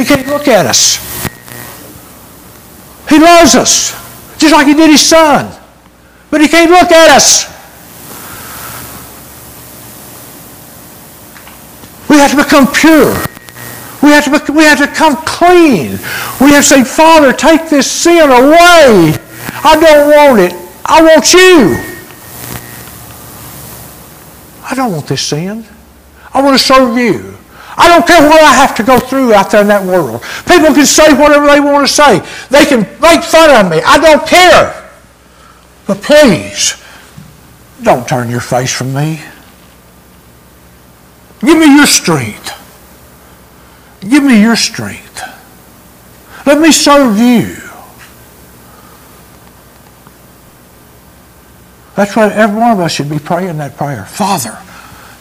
He 0.02 0.08
can't 0.08 0.26
look 0.26 0.48
at 0.48 0.66
us. 0.66 0.98
He 3.08 3.20
loves 3.20 3.54
us, 3.54 3.92
just 4.40 4.52
like 4.52 4.66
he 4.66 4.74
did 4.74 4.90
his 4.90 5.00
son. 5.00 5.56
But 6.32 6.42
he 6.42 6.48
can't 6.48 6.72
look 6.72 6.92
at 6.92 7.16
us. 7.16 7.46
We 12.10 12.18
have 12.18 12.32
to 12.32 12.38
become 12.38 12.66
pure. 12.74 13.14
We 14.02 14.10
have 14.10 14.26
to, 14.26 14.52
we 14.52 14.64
have 14.64 14.80
to 14.80 14.88
come 14.88 15.18
clean. 15.18 15.92
We 16.42 16.50
have 16.54 16.64
to 16.64 16.70
say, 16.70 16.84
Father, 16.84 17.32
take 17.32 17.70
this 17.70 17.90
sin 17.90 18.28
away. 18.28 19.14
I 19.64 19.78
don't 19.80 20.10
want 20.10 20.40
it. 20.42 20.54
I 20.84 21.04
want 21.04 21.32
you. 21.32 21.78
I 24.66 24.74
don't 24.74 24.94
want 24.94 25.06
this 25.06 25.22
sin. 25.22 25.64
I 26.34 26.42
want 26.42 26.58
to 26.58 26.64
serve 26.64 26.98
you. 26.98 27.31
I 27.82 27.88
don't 27.88 28.06
care 28.06 28.22
what 28.30 28.44
I 28.44 28.54
have 28.54 28.76
to 28.76 28.84
go 28.84 29.00
through 29.00 29.34
out 29.34 29.50
there 29.50 29.62
in 29.62 29.68
that 29.70 29.84
world. 29.84 30.22
People 30.48 30.72
can 30.72 30.86
say 30.86 31.12
whatever 31.16 31.48
they 31.48 31.60
want 31.60 31.88
to 31.88 31.92
say. 31.92 32.20
They 32.52 32.64
can 32.66 32.82
make 33.02 33.24
fun 33.24 33.50
of 33.50 33.72
me. 33.72 33.82
I 33.84 33.98
don't 33.98 34.28
care. 34.28 34.92
But 35.88 36.00
please, 36.04 36.80
don't 37.82 38.08
turn 38.08 38.30
your 38.30 38.40
face 38.40 38.72
from 38.72 38.94
me. 38.94 39.20
Give 41.40 41.58
me 41.58 41.76
your 41.76 41.88
strength. 41.88 42.54
Give 44.08 44.24
me 44.24 44.40
your 44.40 44.56
strength. 44.56 45.24
Let 46.46 46.62
me 46.62 46.72
serve 46.72 47.18
you. 47.18 47.56
That's 51.96 52.16
why 52.16 52.30
every 52.32 52.60
one 52.60 52.72
of 52.74 52.80
us 52.80 52.92
should 52.92 53.10
be 53.10 53.18
praying 53.18 53.58
that 53.58 53.76
prayer. 53.76 54.06
Father, 54.06 54.56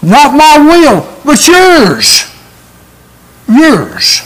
not 0.02 0.36
my 0.36 0.58
will, 0.58 1.08
but 1.24 1.48
yours. 1.48 2.29
Yours. 3.50 4.22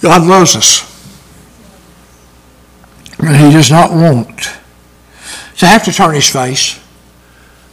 God 0.00 0.26
loves 0.26 0.56
us. 0.56 0.88
And 3.18 3.36
he 3.36 3.52
does 3.52 3.70
not 3.70 3.92
want 3.92 4.40
to 5.58 5.66
have 5.66 5.84
to 5.84 5.92
turn 5.92 6.14
his 6.14 6.28
face, 6.28 6.80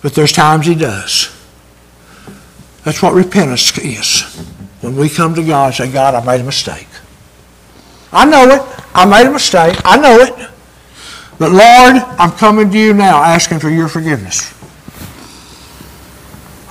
but 0.02 0.13
there's 0.13 0.32
times 0.32 0.67
he 0.67 0.75
does. 0.75 1.36
That's 2.84 3.02
what 3.02 3.13
repentance 3.13 3.75
is. 3.80 4.21
When 4.82 4.95
we 4.95 5.10
come 5.10 5.34
to 5.36 5.43
God 5.43 5.67
and 5.67 5.75
say, 5.75 5.91
God, 5.91 6.13
I 6.15 6.23
made 6.23 6.41
a 6.41 6.43
mistake. 6.43 6.88
I 8.12 8.25
know 8.25 8.47
it. 8.49 8.62
I 8.93 9.06
made 9.06 9.28
a 9.28 9.32
mistake. 9.32 9.78
I 9.84 9.97
know 9.97 10.19
it. 10.19 10.38
But 11.39 11.52
Lord, 11.52 11.95
I'm 12.19 12.32
coming 12.32 12.69
to 12.69 12.78
you 12.78 12.93
now 12.93 13.23
asking 13.23 13.60
for 13.60 13.69
your 13.69 13.88
forgiveness. 13.88 14.54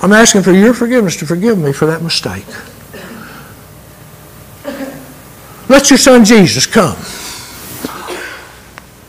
I'm 0.01 0.13
asking 0.13 0.43
for 0.43 0.53
your 0.53 0.73
forgiveness 0.73 1.17
to 1.17 1.25
forgive 1.25 1.57
me 1.57 1.73
for 1.73 1.87
that 1.87 2.01
mistake. 2.01 2.45
Let 5.67 5.89
your 5.89 5.97
son 5.97 6.23
Jesus 6.23 6.65
come. 6.65 6.97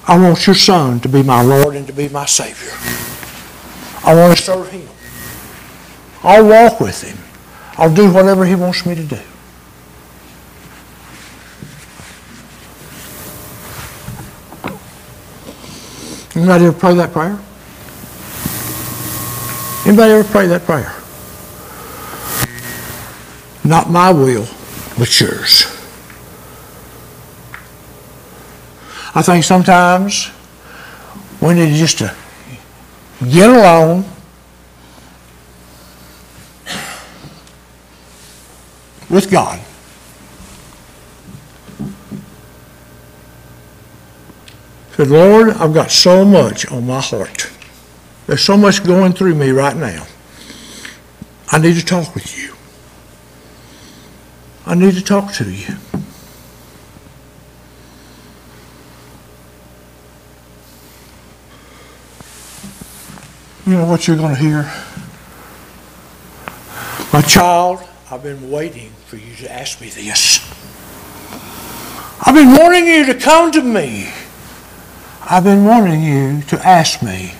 I 0.08 0.18
want 0.18 0.46
your 0.46 0.56
son 0.56 0.98
to 1.00 1.08
be 1.08 1.22
my 1.22 1.42
Lord 1.42 1.76
and 1.76 1.86
to 1.86 1.92
be 1.92 2.08
my 2.08 2.26
Savior. 2.26 2.72
I 4.04 4.14
want 4.14 4.36
to 4.36 4.42
serve 4.42 4.68
him. 4.70 4.88
I'll 6.22 6.46
walk 6.46 6.80
with 6.80 7.02
him. 7.02 7.18
I'll 7.78 7.94
do 7.94 8.12
whatever 8.12 8.44
he 8.44 8.54
wants 8.54 8.84
me 8.84 8.94
to 8.94 9.04
do. 9.04 9.20
Anybody 16.34 16.66
ever 16.66 16.78
pray 16.78 16.94
that 16.94 17.12
prayer? 17.12 17.38
Anybody 19.86 20.12
ever 20.12 20.28
pray 20.28 20.46
that 20.46 20.62
prayer? 20.62 20.94
Not 23.64 23.90
my 23.90 24.12
will, 24.12 24.46
but 24.98 25.20
yours. 25.20 25.66
I 29.12 29.22
think 29.22 29.44
sometimes 29.44 30.30
we 31.40 31.54
need 31.54 31.74
just 31.74 31.98
to 31.98 32.14
get 33.28 33.50
alone. 33.50 34.04
With 39.08 39.28
God. 39.28 39.60
Lord, 45.04 45.50
I've 45.50 45.72
got 45.72 45.90
so 45.90 46.24
much 46.24 46.70
on 46.70 46.86
my 46.86 47.00
heart. 47.00 47.50
There's 48.26 48.42
so 48.42 48.56
much 48.56 48.84
going 48.84 49.12
through 49.12 49.34
me 49.34 49.50
right 49.50 49.76
now. 49.76 50.06
I 51.52 51.58
need 51.58 51.74
to 51.76 51.84
talk 51.84 52.14
with 52.14 52.38
you. 52.38 52.54
I 54.66 54.74
need 54.74 54.94
to 54.94 55.02
talk 55.02 55.32
to 55.34 55.50
you. 55.50 55.74
You 63.66 63.72
know 63.76 63.86
what 63.86 64.06
you're 64.06 64.16
going 64.16 64.34
to 64.34 64.40
hear? 64.40 64.62
My 67.12 67.22
child, 67.22 67.82
I've 68.10 68.22
been 68.22 68.50
waiting 68.50 68.90
for 69.06 69.16
you 69.16 69.34
to 69.36 69.52
ask 69.52 69.80
me 69.80 69.88
this. 69.88 70.38
I've 72.22 72.34
been 72.34 72.52
wanting 72.56 72.86
you 72.86 73.06
to 73.06 73.14
come 73.14 73.50
to 73.52 73.62
me. 73.62 74.08
I've 75.32 75.44
been 75.44 75.64
wanting 75.64 76.02
you 76.02 76.42
to 76.48 76.66
ask 76.66 77.04
me 77.04 77.34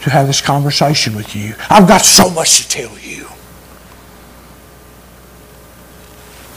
to 0.00 0.10
have 0.10 0.26
this 0.26 0.40
conversation 0.40 1.14
with 1.14 1.36
you. 1.36 1.54
I've 1.68 1.86
got 1.86 2.00
so 2.00 2.30
much 2.30 2.62
to 2.62 2.68
tell 2.68 2.98
you. 2.98 3.26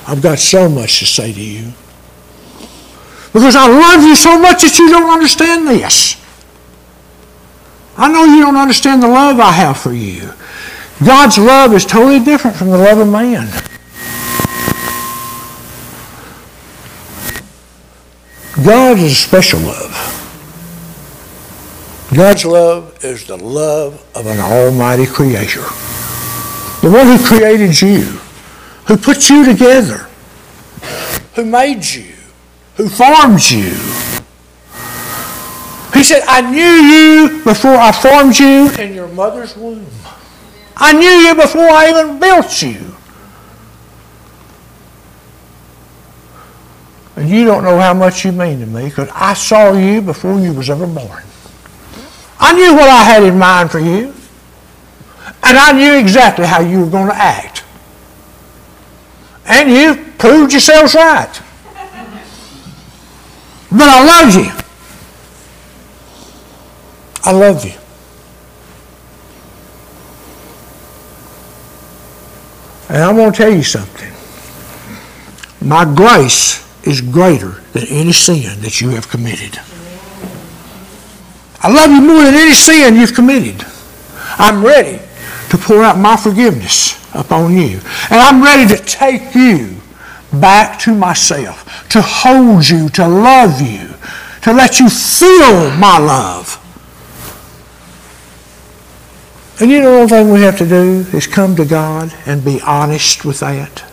I've 0.08 0.22
got 0.22 0.40
so 0.40 0.70
much 0.70 1.00
to 1.00 1.06
say 1.06 1.34
to 1.34 1.42
you. 1.44 1.74
Because 3.34 3.58
I 3.58 3.68
love 3.68 4.02
you 4.04 4.16
so 4.16 4.40
much 4.40 4.62
that 4.62 4.80
you 4.80 4.90
don't 4.90 5.12
understand 5.12 5.68
this. 5.68 6.16
I 7.98 8.10
know 8.10 8.24
you 8.24 8.44
don't 8.44 8.56
understand 8.56 9.04
the 9.04 9.10
love 9.10 9.42
I 9.42 9.52
have 9.52 9.78
for 9.78 9.92
you. 9.92 10.32
God's 11.06 11.38
love 11.38 11.74
is 11.74 11.86
totally 11.86 12.24
different 12.24 12.56
from 12.56 12.70
the 12.70 12.78
love 12.78 13.00
of 13.00 13.10
man. 13.10 13.50
God 18.64 19.00
is 19.00 19.18
special 19.18 19.60
love. 19.60 19.92
God's 22.16 22.46
love 22.46 23.04
is 23.04 23.26
the 23.26 23.36
love 23.36 24.02
of 24.16 24.28
an 24.28 24.40
almighty 24.40 25.06
creator. 25.06 25.64
The 26.82 26.90
one 26.90 27.08
who 27.08 27.26
created 27.26 27.82
you, 27.82 28.04
who 28.88 28.96
put 28.96 29.30
you 29.30 29.44
together, 29.44 30.08
who 31.36 31.44
made 31.44 31.84
you, 31.84 32.14
who 32.78 32.88
formed 32.88 33.44
you. 33.50 33.72
He 35.94 36.04
said, 36.04 36.24
I 36.26 36.42
knew 36.50 36.62
you 36.62 37.44
before 37.44 37.76
I 37.76 37.92
formed 37.92 38.40
you 38.40 38.72
in 38.82 38.94
your 38.94 39.10
mother's 39.10 39.58
womb. 39.58 39.86
I 40.78 40.94
knew 40.94 41.10
you 41.10 41.36
before 41.36 41.68
I 41.68 41.90
even 41.90 42.20
built 42.20 42.62
you. 42.62 42.95
You 47.30 47.46
don't 47.46 47.64
know 47.64 47.80
how 47.80 47.94
much 47.94 48.26
you 48.26 48.32
mean 48.32 48.60
to 48.60 48.66
me 48.66 48.86
because 48.86 49.10
I 49.14 49.34
saw 49.34 49.74
you 49.74 50.02
before 50.02 50.40
you 50.40 50.54
was 50.54 50.70
ever 50.70 50.88
born. 50.88 51.24
I 52.40 52.54
knew 52.54 52.74
what 52.76 52.90
I 52.90 53.04
had 53.04 53.24
in 53.24 53.38
mind 53.38 53.72
for 53.72 53.80
you. 53.80 54.14
And 55.44 55.58
I 55.58 55.72
knew 55.74 55.94
exactly 55.98 56.46
how 56.46 56.62
you 56.62 56.82
were 56.82 56.90
going 56.90 57.08
to 57.08 57.16
act. 57.16 57.64
And 59.48 59.70
you 59.70 60.12
proved 60.18 60.52
yourselves 60.52 60.96
right. 60.96 61.42
But 63.72 63.88
I 63.90 64.06
love 64.06 64.34
you. 64.34 64.52
I 67.24 67.32
love 67.32 67.64
you. 67.64 67.74
And 72.90 73.04
I'm 73.04 73.16
going 73.16 73.32
to 73.32 73.38
tell 73.38 73.54
you 73.54 73.64
something. 73.64 74.12
My 75.62 75.86
grace 75.86 76.65
is 76.86 77.02
greater 77.02 77.62
than 77.74 77.86
any 77.90 78.12
sin 78.12 78.62
that 78.62 78.80
you 78.80 78.90
have 78.90 79.10
committed. 79.10 79.60
I 81.62 81.72
love 81.72 81.90
you 81.90 82.02
more 82.02 82.24
than 82.24 82.36
any 82.36 82.54
sin 82.54 82.96
you've 82.96 83.14
committed. 83.14 83.66
I'm 84.38 84.64
ready 84.64 85.00
to 85.50 85.58
pour 85.58 85.84
out 85.84 85.98
my 85.98 86.16
forgiveness 86.16 86.94
upon 87.16 87.54
you. 87.54 87.80
And 88.10 88.20
I'm 88.20 88.44
ready 88.44 88.76
to 88.76 88.84
take 88.84 89.34
you 89.34 89.78
back 90.32 90.80
to 90.82 90.94
myself, 90.94 91.88
to 91.90 92.02
hold 92.02 92.68
you, 92.68 92.90
to 92.90 93.08
love 93.08 93.62
you, 93.62 93.90
to 94.44 94.54
let 94.54 94.80
you 94.80 94.90
feel 94.90 95.72
my 95.78 95.98
love. 95.98 96.62
And 99.60 99.72
you 99.72 99.82
know, 99.82 100.00
only 100.00 100.10
thing 100.10 100.32
we 100.32 100.42
have 100.42 100.58
to 100.58 100.68
do 100.68 101.06
is 101.14 101.28
come 101.28 101.56
to 101.56 101.66
God 101.66 102.14
and 102.26 102.44
be 102.44 102.60
honest 102.62 103.24
with 103.24 103.40
that. 103.40 103.84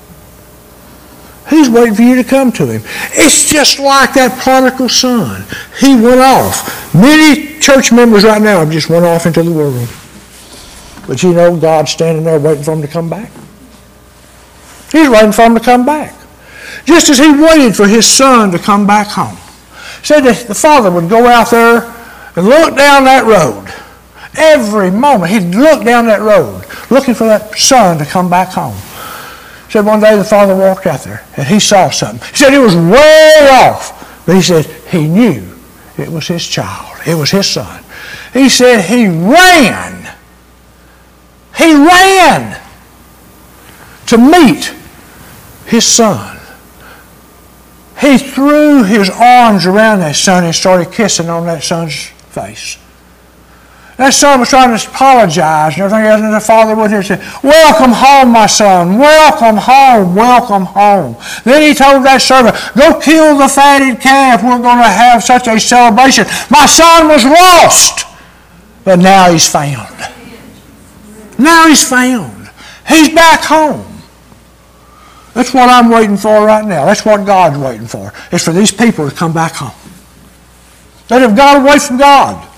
He's 1.53 1.69
waiting 1.69 1.95
for 1.95 2.03
you 2.03 2.15
to 2.17 2.25
come 2.25 2.51
to 2.53 2.67
him. 2.67 2.83
It's 3.13 3.51
just 3.51 3.79
like 3.79 4.15
that 4.15 4.41
prodigal 4.43 4.89
son. 4.89 5.45
He 5.79 5.95
went 5.95 6.21
off. 6.21 6.95
Many 6.95 7.59
church 7.61 7.93
members 7.93 8.25
right 8.25 8.41
now 8.41 8.61
have 8.61 8.71
just 8.71 8.89
went 8.89 9.05
off 9.05 9.27
into 9.27 9.43
the 9.43 9.53
world. 9.53 9.89
But 11.07 11.23
you 11.23 11.35
know, 11.35 11.55
God's 11.59 11.91
standing 11.91 12.25
there 12.25 12.41
waiting 12.41 12.65
for 12.65 12.73
him 12.73 12.81
to 12.81 12.89
come 12.89 13.11
back. 13.11 13.31
He's 14.93 15.11
waiting 15.11 15.33
for 15.33 15.43
him 15.43 15.55
to 15.55 15.61
come 15.61 15.85
back. 15.85 16.15
Just 16.87 17.11
as 17.11 17.19
he 17.19 17.31
waited 17.31 17.77
for 17.77 17.87
his 17.87 18.07
son 18.07 18.51
to 18.53 18.59
come 18.59 18.87
back 18.87 19.09
home. 19.09 19.37
Said 20.03 20.21
that 20.21 20.47
the 20.49 20.55
father 20.55 20.91
would 20.91 21.11
go 21.11 21.27
out 21.27 21.51
there 21.51 21.83
and 22.35 22.47
look 22.47 22.77
down 22.77 23.05
that 23.05 23.25
road 23.27 23.69
Every 24.37 24.91
moment. 24.91 25.31
He'd 25.31 25.55
look 25.55 25.85
down 25.85 26.07
that 26.07 26.21
road, 26.21 26.65
looking 26.91 27.15
for 27.15 27.25
that 27.25 27.57
son 27.59 27.99
to 27.99 28.07
come 28.07 28.31
back 28.31 28.49
home. 28.49 28.77
He 29.73 29.79
said 29.79 29.87
one 29.87 30.01
day 30.01 30.15
the 30.17 30.23
father 30.23 30.55
walked 30.55 30.85
out 30.85 31.01
there 31.01 31.25
and 31.35 31.47
he 31.47 31.59
saw 31.59 31.89
something. 31.89 32.29
He 32.29 32.37
said 32.37 32.53
it 32.53 32.59
was 32.59 32.77
way 32.77 33.49
off, 33.51 34.23
but 34.27 34.37
he 34.37 34.43
said 34.43 34.67
he 34.67 35.09
knew 35.09 35.51
it 35.97 36.11
was 36.11 36.29
his 36.29 36.47
child. 36.47 37.01
It 37.07 37.15
was 37.15 37.31
his 37.31 37.49
son. 37.49 37.83
He 38.35 38.51
said 38.51 38.83
he 38.83 39.07
ran. 39.07 40.15
He 41.57 41.73
ran 41.73 42.61
to 44.09 44.19
meet 44.19 44.75
his 45.65 45.87
son. 45.87 46.39
He 47.99 48.19
threw 48.19 48.85
his 48.85 49.09
arms 49.09 49.65
around 49.65 50.01
that 50.01 50.17
son 50.17 50.45
and 50.45 50.55
started 50.55 50.93
kissing 50.93 51.31
on 51.31 51.47
that 51.47 51.65
son's 51.65 52.09
face. 52.29 52.77
That 53.97 54.15
son 54.15 54.41
was 54.41 54.49
trying 54.49 54.77
to 54.77 54.89
apologize 54.89 55.75
and 55.75 55.83
everything 55.83 56.07
else, 56.07 56.23
and 56.23 56.33
the 56.33 56.41
father 56.41 56.75
would 56.75 56.91
have 56.91 57.05
said, 57.05 57.21
Welcome 57.45 57.93
home, 57.93 58.33
my 58.33 58.47
son. 58.47 58.99
Welcome 58.99 59.57
home. 59.57 60.15
Welcome 60.15 60.65
home. 60.65 61.17
Then 61.45 61.61
he 61.61 61.75
told 61.75 62.05
that 62.05 62.23
servant, 62.23 62.57
Go 62.75 62.99
kill 62.99 63.37
the 63.37 63.49
fatted 63.49 64.01
calf. 64.01 64.43
We're 64.43 64.63
going 64.63 64.79
to 64.79 64.89
have 64.89 65.23
such 65.23 65.47
a 65.47 65.61
celebration. 65.61 66.25
My 66.51 66.65
son 66.65 67.09
was 67.09 67.25
lost, 67.25 68.07
but 68.85 68.99
now 68.99 69.31
he's 69.31 69.49
found. 69.49 69.93
Now 71.39 71.69
he's 71.69 71.87
found. 71.87 72.51
He's 72.89 73.15
back 73.15 73.41
home. 73.41 73.87
That's 75.35 75.53
what 75.53 75.69
I'm 75.69 75.91
waiting 75.91 76.17
for 76.17 76.47
right 76.47 76.65
now. 76.65 76.85
That's 76.85 77.05
what 77.05 77.27
God's 77.27 77.59
waiting 77.59 77.87
for. 77.87 78.13
Is 78.33 78.45
for 78.45 78.53
these 78.53 78.73
people 78.73 79.09
to 79.09 79.15
come 79.15 79.33
back 79.33 79.53
home. 79.53 79.79
That 81.09 81.21
have 81.21 81.37
gone 81.37 81.63
away 81.63 81.79
from 81.79 81.99
God. 81.99 82.49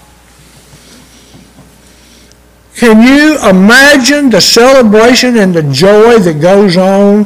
Can 2.77 3.03
you 3.03 3.39
imagine 3.49 4.31
the 4.31 4.41
celebration 4.41 5.37
and 5.37 5.55
the 5.55 5.63
joy 5.63 6.19
that 6.19 6.41
goes 6.41 6.77
on 6.77 7.25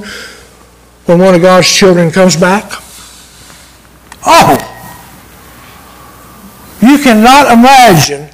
when 1.06 1.18
one 1.18 1.34
of 1.34 1.40
God's 1.40 1.72
children 1.72 2.10
comes 2.10 2.36
back? 2.36 2.70
Oh! 4.26 4.56
You 6.82 6.98
cannot 6.98 7.50
imagine 7.52 8.28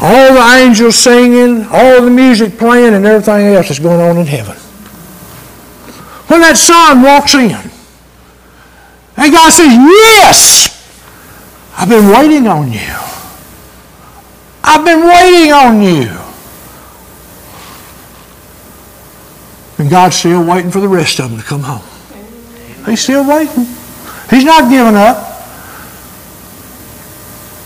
all 0.00 0.34
the 0.34 0.64
angels 0.64 0.96
singing, 0.96 1.66
all 1.70 2.02
the 2.02 2.10
music 2.10 2.58
playing, 2.58 2.94
and 2.94 3.06
everything 3.06 3.54
else 3.54 3.68
that's 3.68 3.80
going 3.80 4.00
on 4.00 4.18
in 4.18 4.26
heaven. 4.26 4.56
When 6.26 6.40
that 6.40 6.56
son 6.56 7.02
walks 7.02 7.34
in, 7.34 7.70
and 9.16 9.32
God 9.32 9.50
says, 9.52 9.72
Yes, 9.72 10.68
I've 11.76 11.88
been 11.88 12.08
waiting 12.10 12.46
on 12.46 12.72
you. 12.72 13.17
I've 14.70 14.84
been 14.84 15.00
waiting 15.00 15.50
on 15.50 15.80
you. 15.82 16.10
And 19.78 19.88
God's 19.88 20.16
still 20.16 20.44
waiting 20.44 20.70
for 20.70 20.80
the 20.80 20.88
rest 20.88 21.20
of 21.20 21.30
them 21.30 21.40
to 21.40 21.44
come 21.44 21.62
home. 21.62 21.86
He's 22.84 23.00
still 23.00 23.26
waiting. 23.26 23.64
He's 24.28 24.44
not 24.44 24.68
giving 24.68 24.94
up. 24.94 25.24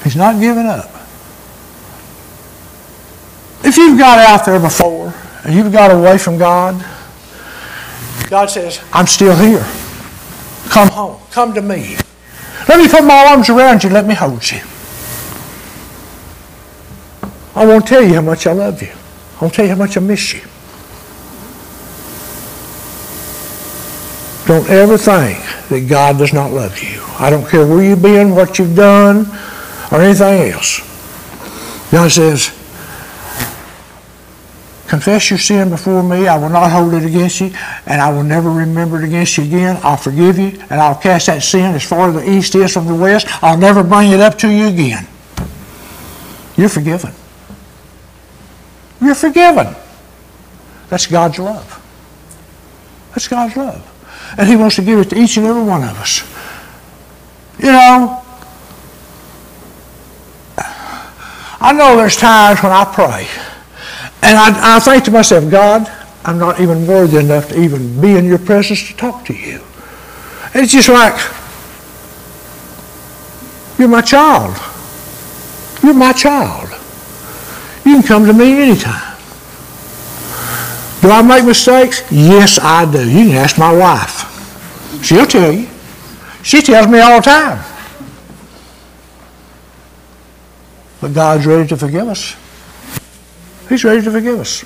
He's 0.05 0.15
not 0.15 0.39
giving 0.39 0.67
up. 0.67 0.91
If 3.65 3.77
you've 3.77 3.99
got 3.99 4.19
out 4.19 4.47
there 4.47 4.61
before 4.61 5.13
and 5.45 5.55
you've 5.55 5.73
got 5.73 5.91
away 5.91 6.19
from 6.19 6.39
God, 6.39 6.85
God 8.31 8.49
says, 8.49 8.81
I'm 8.93 9.09
still 9.09 9.35
here. 9.35 9.67
Come 10.71 10.89
home. 10.89 11.21
Come 11.33 11.53
to 11.55 11.63
me. 11.63 11.97
Let 12.69 12.79
me 12.79 12.89
put 12.89 13.03
my 13.03 13.27
arms 13.27 13.51
around 13.51 13.83
you. 13.83 13.91
Let 13.91 14.07
me 14.07 14.15
hold 14.15 14.49
you. 14.49 14.61
I 17.55 17.67
won't 17.67 17.87
tell 17.87 18.03
you 18.03 18.15
how 18.15 18.23
much 18.23 18.47
I 18.47 18.53
love 18.53 18.81
you. 18.83 18.89
I 18.89 19.41
won't 19.41 19.55
tell 19.55 19.65
you 19.65 19.71
how 19.73 19.79
much 19.79 19.97
I 19.97 20.01
miss 20.01 20.33
you. 20.33 20.41
Don't 24.47 24.69
ever 24.71 24.99
think 24.99 25.39
that 25.69 25.87
God 25.89 26.19
does 26.19 26.33
not 26.33 26.51
love 26.51 26.83
you. 26.83 27.03
I 27.19 27.31
don't 27.31 27.47
care 27.47 27.67
where 27.67 27.83
you've 27.83 28.03
been, 28.03 28.35
what 28.35 28.59
you've 28.59 28.75
done, 28.75 29.27
or 29.93 30.01
anything 30.01 30.51
else. 30.53 30.81
God 31.91 32.11
says, 32.11 32.47
confess 34.89 35.31
your 35.31 35.39
sin 35.39 35.71
before 35.71 36.03
me. 36.03 36.27
I 36.27 36.37
will 36.39 36.49
not 36.49 36.71
hold 36.71 36.95
it 36.95 37.05
against 37.05 37.41
you, 37.41 37.53
and 37.87 38.01
I 38.01 38.11
will 38.11 38.25
never 38.25 38.51
remember 38.51 38.99
it 38.99 39.05
against 39.05 39.39
you 39.39 39.45
again. 39.45 39.79
I'll 39.83 39.97
forgive 39.97 40.39
you, 40.39 40.59
and 40.71 40.81
I'll 40.81 40.97
cast 40.97 41.27
that 41.27 41.43
sin 41.43 41.75
as 41.75 41.85
far 41.85 42.09
as 42.09 42.15
the 42.17 42.31
east 42.31 42.55
is 42.55 42.73
from 42.73 42.87
the 42.87 42.95
west. 42.95 43.27
I'll 43.43 43.59
never 43.59 43.85
bring 43.85 44.11
it 44.11 44.21
up 44.21 44.39
to 44.39 44.49
you 44.51 44.69
again. 44.69 45.07
You're 46.57 46.69
forgiven. 46.69 47.13
You're 49.03 49.15
forgiven. 49.17 49.75
That's 50.89 51.07
God's 51.07 51.39
love. 51.39 51.79
That's 53.11 53.29
God's 53.29 53.57
love. 53.57 53.89
And 54.39 54.49
He 54.49 54.57
wants 54.57 54.77
to 54.77 54.83
give 54.83 54.99
it 55.01 55.11
to 55.11 55.19
each 55.19 55.37
and 55.37 55.47
every 55.47 55.63
one 55.63 55.83
of 55.83 55.99
us. 55.99 56.23
You 57.59 57.73
know, 57.73 58.23
I 60.57 61.73
know 61.73 61.97
there's 61.97 62.17
times 62.17 62.63
when 62.63 62.73
I 62.73 62.85
pray, 62.85 63.29
and 64.23 64.37
I, 64.37 64.77
I 64.77 64.81
think 64.81 65.05
to 65.05 65.11
myself, 65.11 65.51
God, 65.51 65.91
I'm 66.25 66.39
not 66.39 66.61
even 66.61 66.87
worthy 66.87 67.19
enough 67.19 67.49
to 67.49 67.61
even 67.61 68.01
be 68.01 68.17
in 68.17 68.25
your 68.25 68.39
presence 68.39 68.87
to 68.89 68.97
talk 68.97 69.25
to 69.27 69.35
you. 69.35 69.61
And 70.55 70.63
it's 70.63 70.73
just 70.73 70.89
like, 70.89 71.15
you're 73.79 73.89
my 73.89 74.03
child. 74.03 74.57
You're 75.83 75.95
my 75.95 76.13
child. 76.13 76.72
You 77.93 77.99
can 77.99 78.09
come 78.09 78.25
to 78.25 78.33
me 78.33 78.63
anytime. 78.63 79.19
Do 81.03 81.11
I 81.11 81.21
make 81.21 81.45
mistakes? 81.45 82.03
Yes, 82.11 82.59
I 82.59 82.91
do. 82.91 83.07
You 83.07 83.29
can 83.29 83.37
ask 83.37 83.59
my 83.59 83.71
wife. 83.71 85.05
She'll 85.05 85.27
tell 85.27 85.53
you. 85.53 85.69
She 86.43 86.63
tells 86.63 86.89
me 86.89 87.01
all 87.01 87.17
the 87.19 87.23
time. 87.23 87.63
But 91.03 91.13
God's 91.13 91.45
ready 91.45 91.69
to 91.69 91.77
forgive 91.77 92.09
us. 92.09 92.35
He's 93.69 93.85
ready 93.85 94.01
to 94.01 94.11
forgive 94.11 94.41
us. 94.41 94.65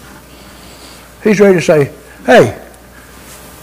He's 1.24 1.40
ready 1.40 1.58
to 1.58 1.62
say, 1.62 1.92
hey, 2.26 2.64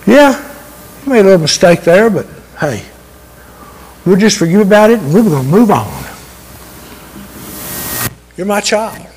yeah, 0.05 0.57
you 1.05 1.09
made 1.09 1.21
a 1.21 1.23
little 1.23 1.39
mistake 1.39 1.83
there, 1.83 2.09
but 2.09 2.25
hey, 2.59 2.83
we'll 4.05 4.17
just 4.17 4.37
forgive 4.37 4.59
about 4.59 4.89
it 4.89 4.99
and 4.99 5.13
we're 5.13 5.23
going 5.23 5.41
to 5.41 5.49
move 5.49 5.71
on. 5.71 6.03
You're 8.35 8.45
my 8.45 8.59
child. 8.59 9.07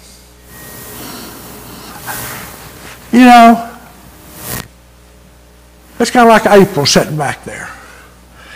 You 3.17 3.25
know, 3.25 3.79
it's 5.99 6.11
kind 6.11 6.29
of 6.29 6.33
like 6.35 6.45
April 6.45 6.85
sitting 6.85 7.17
back 7.17 7.45
there. 7.45 7.71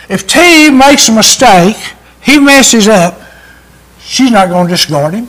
If 0.07 0.27
T 0.27 0.69
makes 0.69 1.09
a 1.09 1.13
mistake, 1.13 1.77
he 2.21 2.39
messes 2.39 2.87
up, 2.87 3.19
she's 3.99 4.29
not 4.29 4.49
going 4.49 4.67
to 4.67 4.71
discard 4.71 5.15
him. 5.15 5.27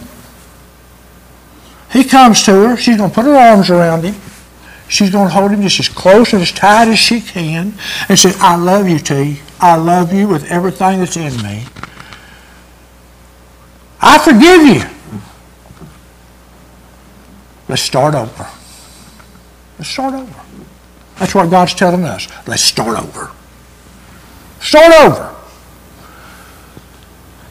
He 1.91 2.05
comes 2.05 2.43
to 2.43 2.53
her, 2.53 2.77
she's 2.77 2.99
going 2.99 3.09
to 3.09 3.15
put 3.15 3.25
her 3.25 3.35
arms 3.35 3.71
around 3.71 4.05
him. 4.05 4.17
She's 4.89 5.09
going 5.09 5.29
to 5.29 5.33
hold 5.33 5.51
him 5.51 5.63
just 5.63 5.81
as 5.81 5.89
close 5.89 6.35
and 6.35 6.43
as 6.43 6.53
tight 6.53 6.89
as 6.89 6.99
she 6.99 7.23
can 7.23 7.73
and 8.11 8.19
say, 8.19 8.35
I 8.37 8.57
love 8.57 8.87
you, 8.87 8.99
T. 8.99 9.41
I 9.59 9.77
love 9.77 10.13
you 10.13 10.29
with 10.29 10.45
everything 10.51 10.99
that's 10.99 11.17
in 11.17 11.35
me. 11.43 11.65
I 13.99 14.19
forgive 14.19 14.67
you. 14.67 15.23
Let's 17.67 17.81
start 17.81 18.15
over. 18.15 18.47
Let's 19.83 19.91
start 19.91 20.15
over. 20.15 20.41
That's 21.19 21.35
what 21.35 21.51
God's 21.51 21.75
telling 21.75 22.05
us. 22.05 22.29
Let's 22.47 22.63
start 22.63 23.03
over. 23.03 23.33
Start 24.61 24.93
over. 24.95 25.35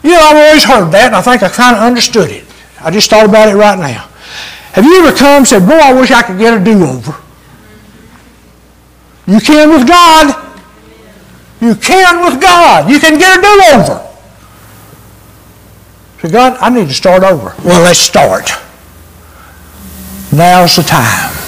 You 0.02 0.12
know, 0.12 0.20
I've 0.22 0.38
always 0.38 0.64
heard 0.64 0.92
that, 0.92 1.08
and 1.08 1.16
I 1.18 1.22
think 1.22 1.44
I 1.44 1.50
kind 1.50 1.76
of 1.76 1.82
understood 1.84 2.30
it. 2.32 2.46
I 2.80 2.90
just 2.90 3.10
thought 3.10 3.28
about 3.28 3.50
it 3.50 3.58
right 3.58 3.78
now. 3.78 4.08
Have 4.72 4.86
you 4.86 5.06
ever 5.06 5.18
come 5.18 5.40
and 5.40 5.46
said, 5.46 5.68
Boy, 5.68 5.74
I 5.74 5.92
wish 5.92 6.10
I 6.10 6.22
could 6.22 6.38
get 6.38 6.54
a 6.54 6.64
do 6.64 6.86
over? 6.86 7.20
You 9.28 9.42
can 9.42 9.70
with 9.72 9.86
God. 9.86 10.58
You 11.60 11.76
can 11.76 12.24
with 12.24 12.42
God. 12.42 12.90
You 12.90 12.98
can 12.98 13.20
get 13.20 13.40
a 13.40 13.42
do 13.42 13.62
over. 13.74 14.08
So, 16.22 16.30
God, 16.30 16.58
I 16.62 16.70
need 16.70 16.88
to 16.88 16.94
start 16.94 17.24
over. 17.24 17.54
Well, 17.66 17.84
let's 17.84 18.00
start. 18.00 18.52
Now's 20.32 20.78
the 20.78 20.84
time. 20.84 21.41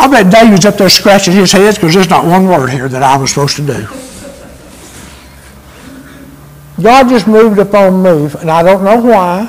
I 0.00 0.08
bet 0.08 0.32
David's 0.32 0.64
up 0.64 0.76
there 0.76 0.88
scratching 0.88 1.34
his 1.34 1.52
head 1.52 1.74
because 1.74 1.92
there's 1.92 2.08
not 2.08 2.24
one 2.24 2.48
word 2.48 2.70
here 2.70 2.88
that 2.88 3.02
I 3.02 3.18
was 3.18 3.28
supposed 3.28 3.56
to 3.56 3.66
do. 3.66 3.86
God 6.82 7.10
just 7.10 7.26
moved 7.26 7.58
upon 7.58 8.02
me, 8.02 8.30
and 8.40 8.50
I 8.50 8.62
don't 8.62 8.82
know 8.82 8.96
why. 8.96 9.42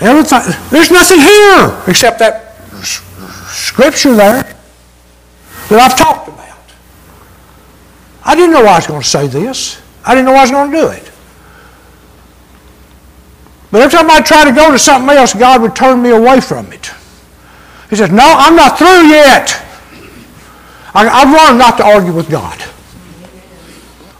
Everything, 0.00 0.40
there's 0.70 0.90
nothing 0.90 1.18
here 1.18 1.82
except 1.86 2.18
that 2.18 2.56
scripture 3.48 4.12
there 4.12 4.42
that 5.70 5.80
I've 5.80 5.96
talked 5.96 6.28
about. 6.28 6.58
I 8.22 8.34
didn't 8.34 8.52
know 8.52 8.66
I 8.66 8.76
was 8.76 8.86
going 8.86 9.00
to 9.00 9.08
say 9.08 9.28
this. 9.28 9.80
I 10.04 10.14
didn't 10.14 10.26
know 10.26 10.34
I 10.34 10.42
was 10.42 10.50
going 10.50 10.70
to 10.70 10.76
do 10.76 10.88
it. 10.88 11.10
But 13.70 13.80
every 13.80 13.96
time 13.96 14.10
I 14.10 14.20
try 14.20 14.44
to 14.44 14.52
go 14.52 14.70
to 14.70 14.78
something 14.78 15.16
else, 15.16 15.32
God 15.32 15.62
would 15.62 15.74
turn 15.74 16.02
me 16.02 16.10
away 16.10 16.42
from 16.42 16.70
it. 16.70 16.90
He 17.90 17.96
says, 17.96 18.10
No, 18.10 18.22
I'm 18.24 18.54
not 18.54 18.78
through 18.78 19.08
yet. 19.08 19.66
I, 20.94 21.08
I've 21.08 21.28
learned 21.28 21.58
not 21.58 21.76
to 21.78 21.84
argue 21.84 22.12
with 22.12 22.30
God. 22.30 22.58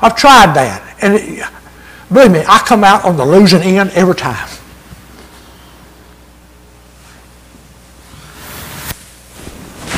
I've 0.00 0.16
tried 0.16 0.54
that. 0.54 0.96
And 1.00 1.14
it, 1.14 1.48
believe 2.12 2.32
me, 2.32 2.44
I 2.46 2.58
come 2.58 2.84
out 2.84 3.04
on 3.04 3.16
the 3.16 3.24
losing 3.24 3.62
end 3.62 3.90
every 3.90 4.14
time. 4.16 4.48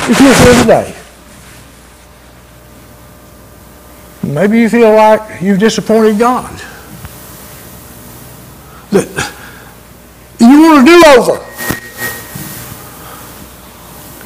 If 0.05 0.19
you're 0.19 0.33
here 0.33 0.61
today, 0.61 0.95
maybe 4.21 4.59
you 4.59 4.69
feel 4.69 4.93
like 4.93 5.41
you've 5.41 5.59
disappointed 5.59 6.19
God. 6.19 6.53
That 8.91 9.33
you 10.39 10.61
want 10.61 10.85
to 10.85 10.91
do-over. 10.91 11.53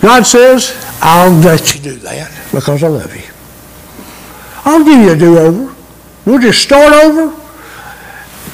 God 0.01 0.25
says, 0.25 0.75
I'll 1.01 1.31
let 1.31 1.73
you 1.75 1.81
do 1.81 1.95
that 1.97 2.49
because 2.51 2.83
I 2.83 2.87
love 2.87 3.15
you. 3.15 3.23
I'll 4.65 4.83
give 4.83 4.99
you 4.99 5.11
a 5.11 5.17
do-over. 5.17 5.75
We'll 6.25 6.39
just 6.39 6.61
start 6.61 6.93
over, 6.93 7.33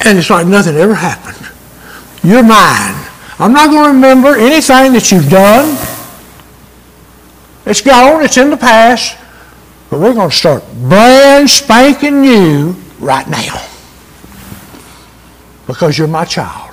and 0.06 0.18
it's 0.18 0.30
like 0.30 0.46
nothing 0.46 0.76
ever 0.76 0.94
happened. 0.94 1.50
You're 2.24 2.44
mine. 2.44 2.96
I'm 3.39 3.52
not 3.52 3.72
going 3.72 3.86
to 3.86 3.94
remember 3.94 4.36
anything 4.36 4.94
that 4.94 5.12
you've 5.12 5.30
done. 5.30 5.76
It's 7.66 7.82
gone. 7.82 8.24
It's 8.24 8.38
in 8.38 8.50
the 8.50 8.58
past. 8.58 9.18
But 9.89 10.00
we're 10.00 10.14
going 10.14 10.30
to 10.30 10.36
start 10.36 10.64
brand 10.88 11.50
spanking 11.50 12.22
new 12.22 12.76
right 13.00 13.28
now 13.28 13.62
because 15.68 15.98
you're 15.98 16.08
my 16.08 16.26
child. 16.26 16.72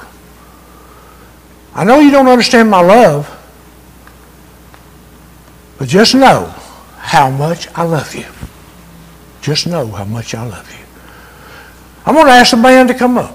I 1.75 1.85
know 1.85 2.01
you 2.01 2.11
don't 2.11 2.29
understand 2.29 2.71
my 2.71 2.81
love, 2.81 3.27
but 5.81 5.89
just 5.89 6.15
know 6.15 6.45
how 6.99 7.31
much 7.31 7.67
I 7.75 7.85
love 7.85 8.15
you. 8.15 8.27
Just 9.41 9.67
know 9.67 9.87
how 9.87 10.05
much 10.05 10.35
I 10.35 10.47
love 10.47 10.71
you. 10.71 10.85
I'm 12.05 12.15
going 12.15 12.27
to 12.27 12.33
ask 12.33 12.51
the 12.51 12.59
band 12.59 12.91
to 12.91 12.95
come 12.95 13.17
up. 13.17 13.35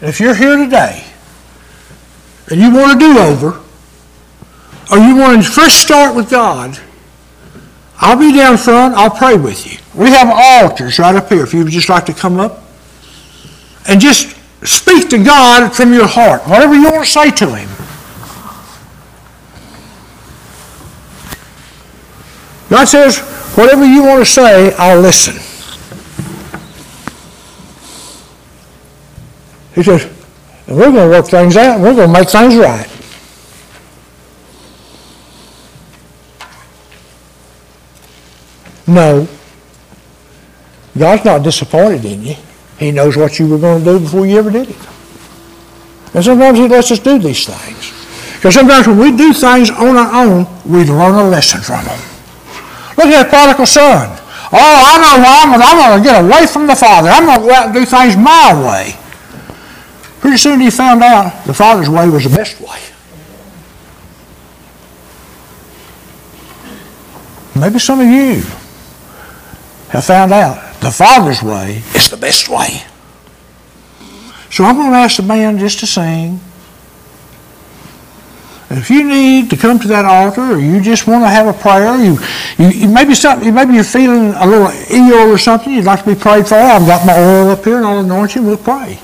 If 0.00 0.18
you're 0.18 0.34
here 0.34 0.56
today 0.56 1.04
and 2.50 2.60
you 2.60 2.74
want 2.74 2.98
to 2.98 2.98
do 2.98 3.18
over, 3.20 3.62
or 4.90 4.98
you 4.98 5.14
want 5.14 5.44
to 5.44 5.48
first 5.48 5.80
start 5.80 6.16
with 6.16 6.28
God, 6.28 6.76
I'll 7.98 8.18
be 8.18 8.36
down 8.36 8.56
front. 8.56 8.96
I'll 8.96 9.08
pray 9.08 9.36
with 9.36 9.64
you. 9.64 9.78
We 9.94 10.10
have 10.10 10.28
altars 10.34 10.98
right 10.98 11.14
up 11.14 11.28
here 11.28 11.44
if 11.44 11.54
you 11.54 11.62
would 11.62 11.72
just 11.72 11.88
like 11.88 12.06
to 12.06 12.12
come 12.12 12.40
up 12.40 12.64
and 13.86 14.00
just 14.00 14.36
speak 14.66 15.08
to 15.10 15.22
God 15.22 15.70
from 15.70 15.92
your 15.92 16.08
heart, 16.08 16.48
whatever 16.48 16.74
you 16.74 16.90
want 16.90 17.04
to 17.04 17.10
say 17.10 17.30
to 17.30 17.54
Him. 17.54 17.73
God 22.68 22.86
says, 22.86 23.18
whatever 23.56 23.84
you 23.84 24.02
want 24.02 24.24
to 24.24 24.30
say, 24.30 24.74
I'll 24.76 25.00
listen. 25.00 25.34
He 29.74 29.82
says, 29.82 30.10
we're 30.68 30.92
going 30.92 30.94
to 30.94 31.08
work 31.08 31.26
things 31.26 31.56
out, 31.56 31.80
we're 31.80 31.94
going 31.94 32.12
to 32.12 32.12
make 32.12 32.28
things 32.28 32.56
right. 32.56 32.90
No. 38.86 39.26
God's 40.96 41.24
not 41.24 41.42
disappointed 41.42 42.04
in 42.04 42.22
you. 42.22 42.36
He 42.78 42.92
knows 42.92 43.16
what 43.16 43.38
you 43.38 43.48
were 43.48 43.58
going 43.58 43.80
to 43.80 43.84
do 43.84 44.00
before 44.00 44.26
you 44.26 44.38
ever 44.38 44.50
did 44.50 44.70
it. 44.70 44.88
And 46.14 46.24
sometimes 46.24 46.58
He 46.58 46.68
lets 46.68 46.92
us 46.92 47.00
do 47.00 47.18
these 47.18 47.46
things. 47.46 47.92
Because 48.36 48.54
sometimes 48.54 48.86
when 48.86 48.98
we 48.98 49.16
do 49.16 49.32
things 49.32 49.70
on 49.70 49.96
our 49.96 50.24
own, 50.24 50.46
we 50.64 50.84
learn 50.84 51.14
a 51.14 51.28
lesson 51.28 51.60
from 51.60 51.84
them. 51.84 52.13
Look 52.96 53.06
at 53.06 53.24
that 53.24 53.28
prodigal 53.28 53.66
son. 53.66 54.08
Oh, 54.52 54.58
I 54.58 54.98
know 55.02 55.22
why 55.22 55.42
I'm, 55.42 55.60
I'm 55.60 55.78
going 55.78 56.02
to 56.02 56.04
get 56.04 56.24
away 56.24 56.46
from 56.46 56.66
the 56.66 56.76
father. 56.76 57.08
I'm 57.08 57.26
going 57.26 57.40
to 57.40 57.46
go 57.46 57.52
out 57.52 57.66
and 57.66 57.74
do 57.74 57.84
things 57.84 58.16
my 58.16 58.54
way. 58.54 58.94
Pretty 60.20 60.36
soon 60.36 60.60
he 60.60 60.70
found 60.70 61.02
out 61.02 61.44
the 61.44 61.54
father's 61.54 61.88
way 61.88 62.08
was 62.08 62.24
the 62.24 62.36
best 62.36 62.60
way. 62.60 62.80
Maybe 67.56 67.78
some 67.78 68.00
of 68.00 68.06
you 68.06 68.42
have 69.90 70.04
found 70.04 70.32
out 70.32 70.74
the 70.80 70.90
Father's 70.90 71.42
way 71.42 71.82
is 71.94 72.10
the 72.10 72.16
best 72.16 72.48
way. 72.48 72.82
So 74.50 74.64
I'm 74.64 74.76
going 74.76 74.90
to 74.90 74.96
ask 74.96 75.16
the 75.16 75.22
band 75.22 75.60
just 75.60 75.80
to 75.80 75.86
sing. 75.86 76.40
If 78.70 78.90
you 78.90 79.04
need 79.06 79.50
to 79.50 79.56
come 79.56 79.78
to 79.78 79.88
that 79.88 80.04
altar, 80.04 80.40
or 80.40 80.58
you 80.58 80.80
just 80.80 81.06
want 81.06 81.22
to 81.22 81.28
have 81.28 81.46
a 81.46 81.52
prayer, 81.52 81.96
you, 81.96 82.18
you, 82.58 82.68
you 82.80 82.88
maybe 82.88 83.14
something, 83.14 83.54
maybe 83.54 83.74
you're 83.74 83.84
feeling 83.84 84.32
a 84.34 84.46
little 84.46 84.70
ill 84.90 85.30
or 85.30 85.38
something, 85.38 85.72
you'd 85.72 85.84
like 85.84 86.02
to 86.04 86.14
be 86.14 86.18
prayed 86.18 86.48
for. 86.48 86.54
I've 86.54 86.86
got 86.86 87.06
my 87.06 87.16
oil 87.18 87.50
up 87.50 87.62
here, 87.64 87.76
and 87.76 87.86
I'll 87.86 88.00
anoint 88.00 88.34
you. 88.34 88.42
We'll 88.42 88.56
pray. 88.56 88.98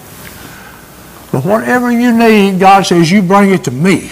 But 1.31 1.45
whatever 1.45 1.93
you 1.93 2.17
need, 2.17 2.59
God 2.59 2.87
says 2.87 3.11
you 3.11 3.23
bring 3.23 3.51
it 3.51 3.65
to 3.65 3.71
me, 3.71 4.11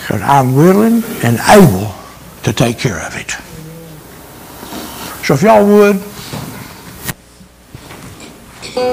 because 0.00 0.22
I'm 0.22 0.54
willing 0.54 1.02
and 1.22 1.38
able 1.50 1.94
to 2.44 2.52
take 2.52 2.78
care 2.78 3.04
of 3.04 3.14
it. 3.16 3.36
So 5.26 5.34
if 5.34 5.42
y'all 5.42 5.66
would, 5.66 6.00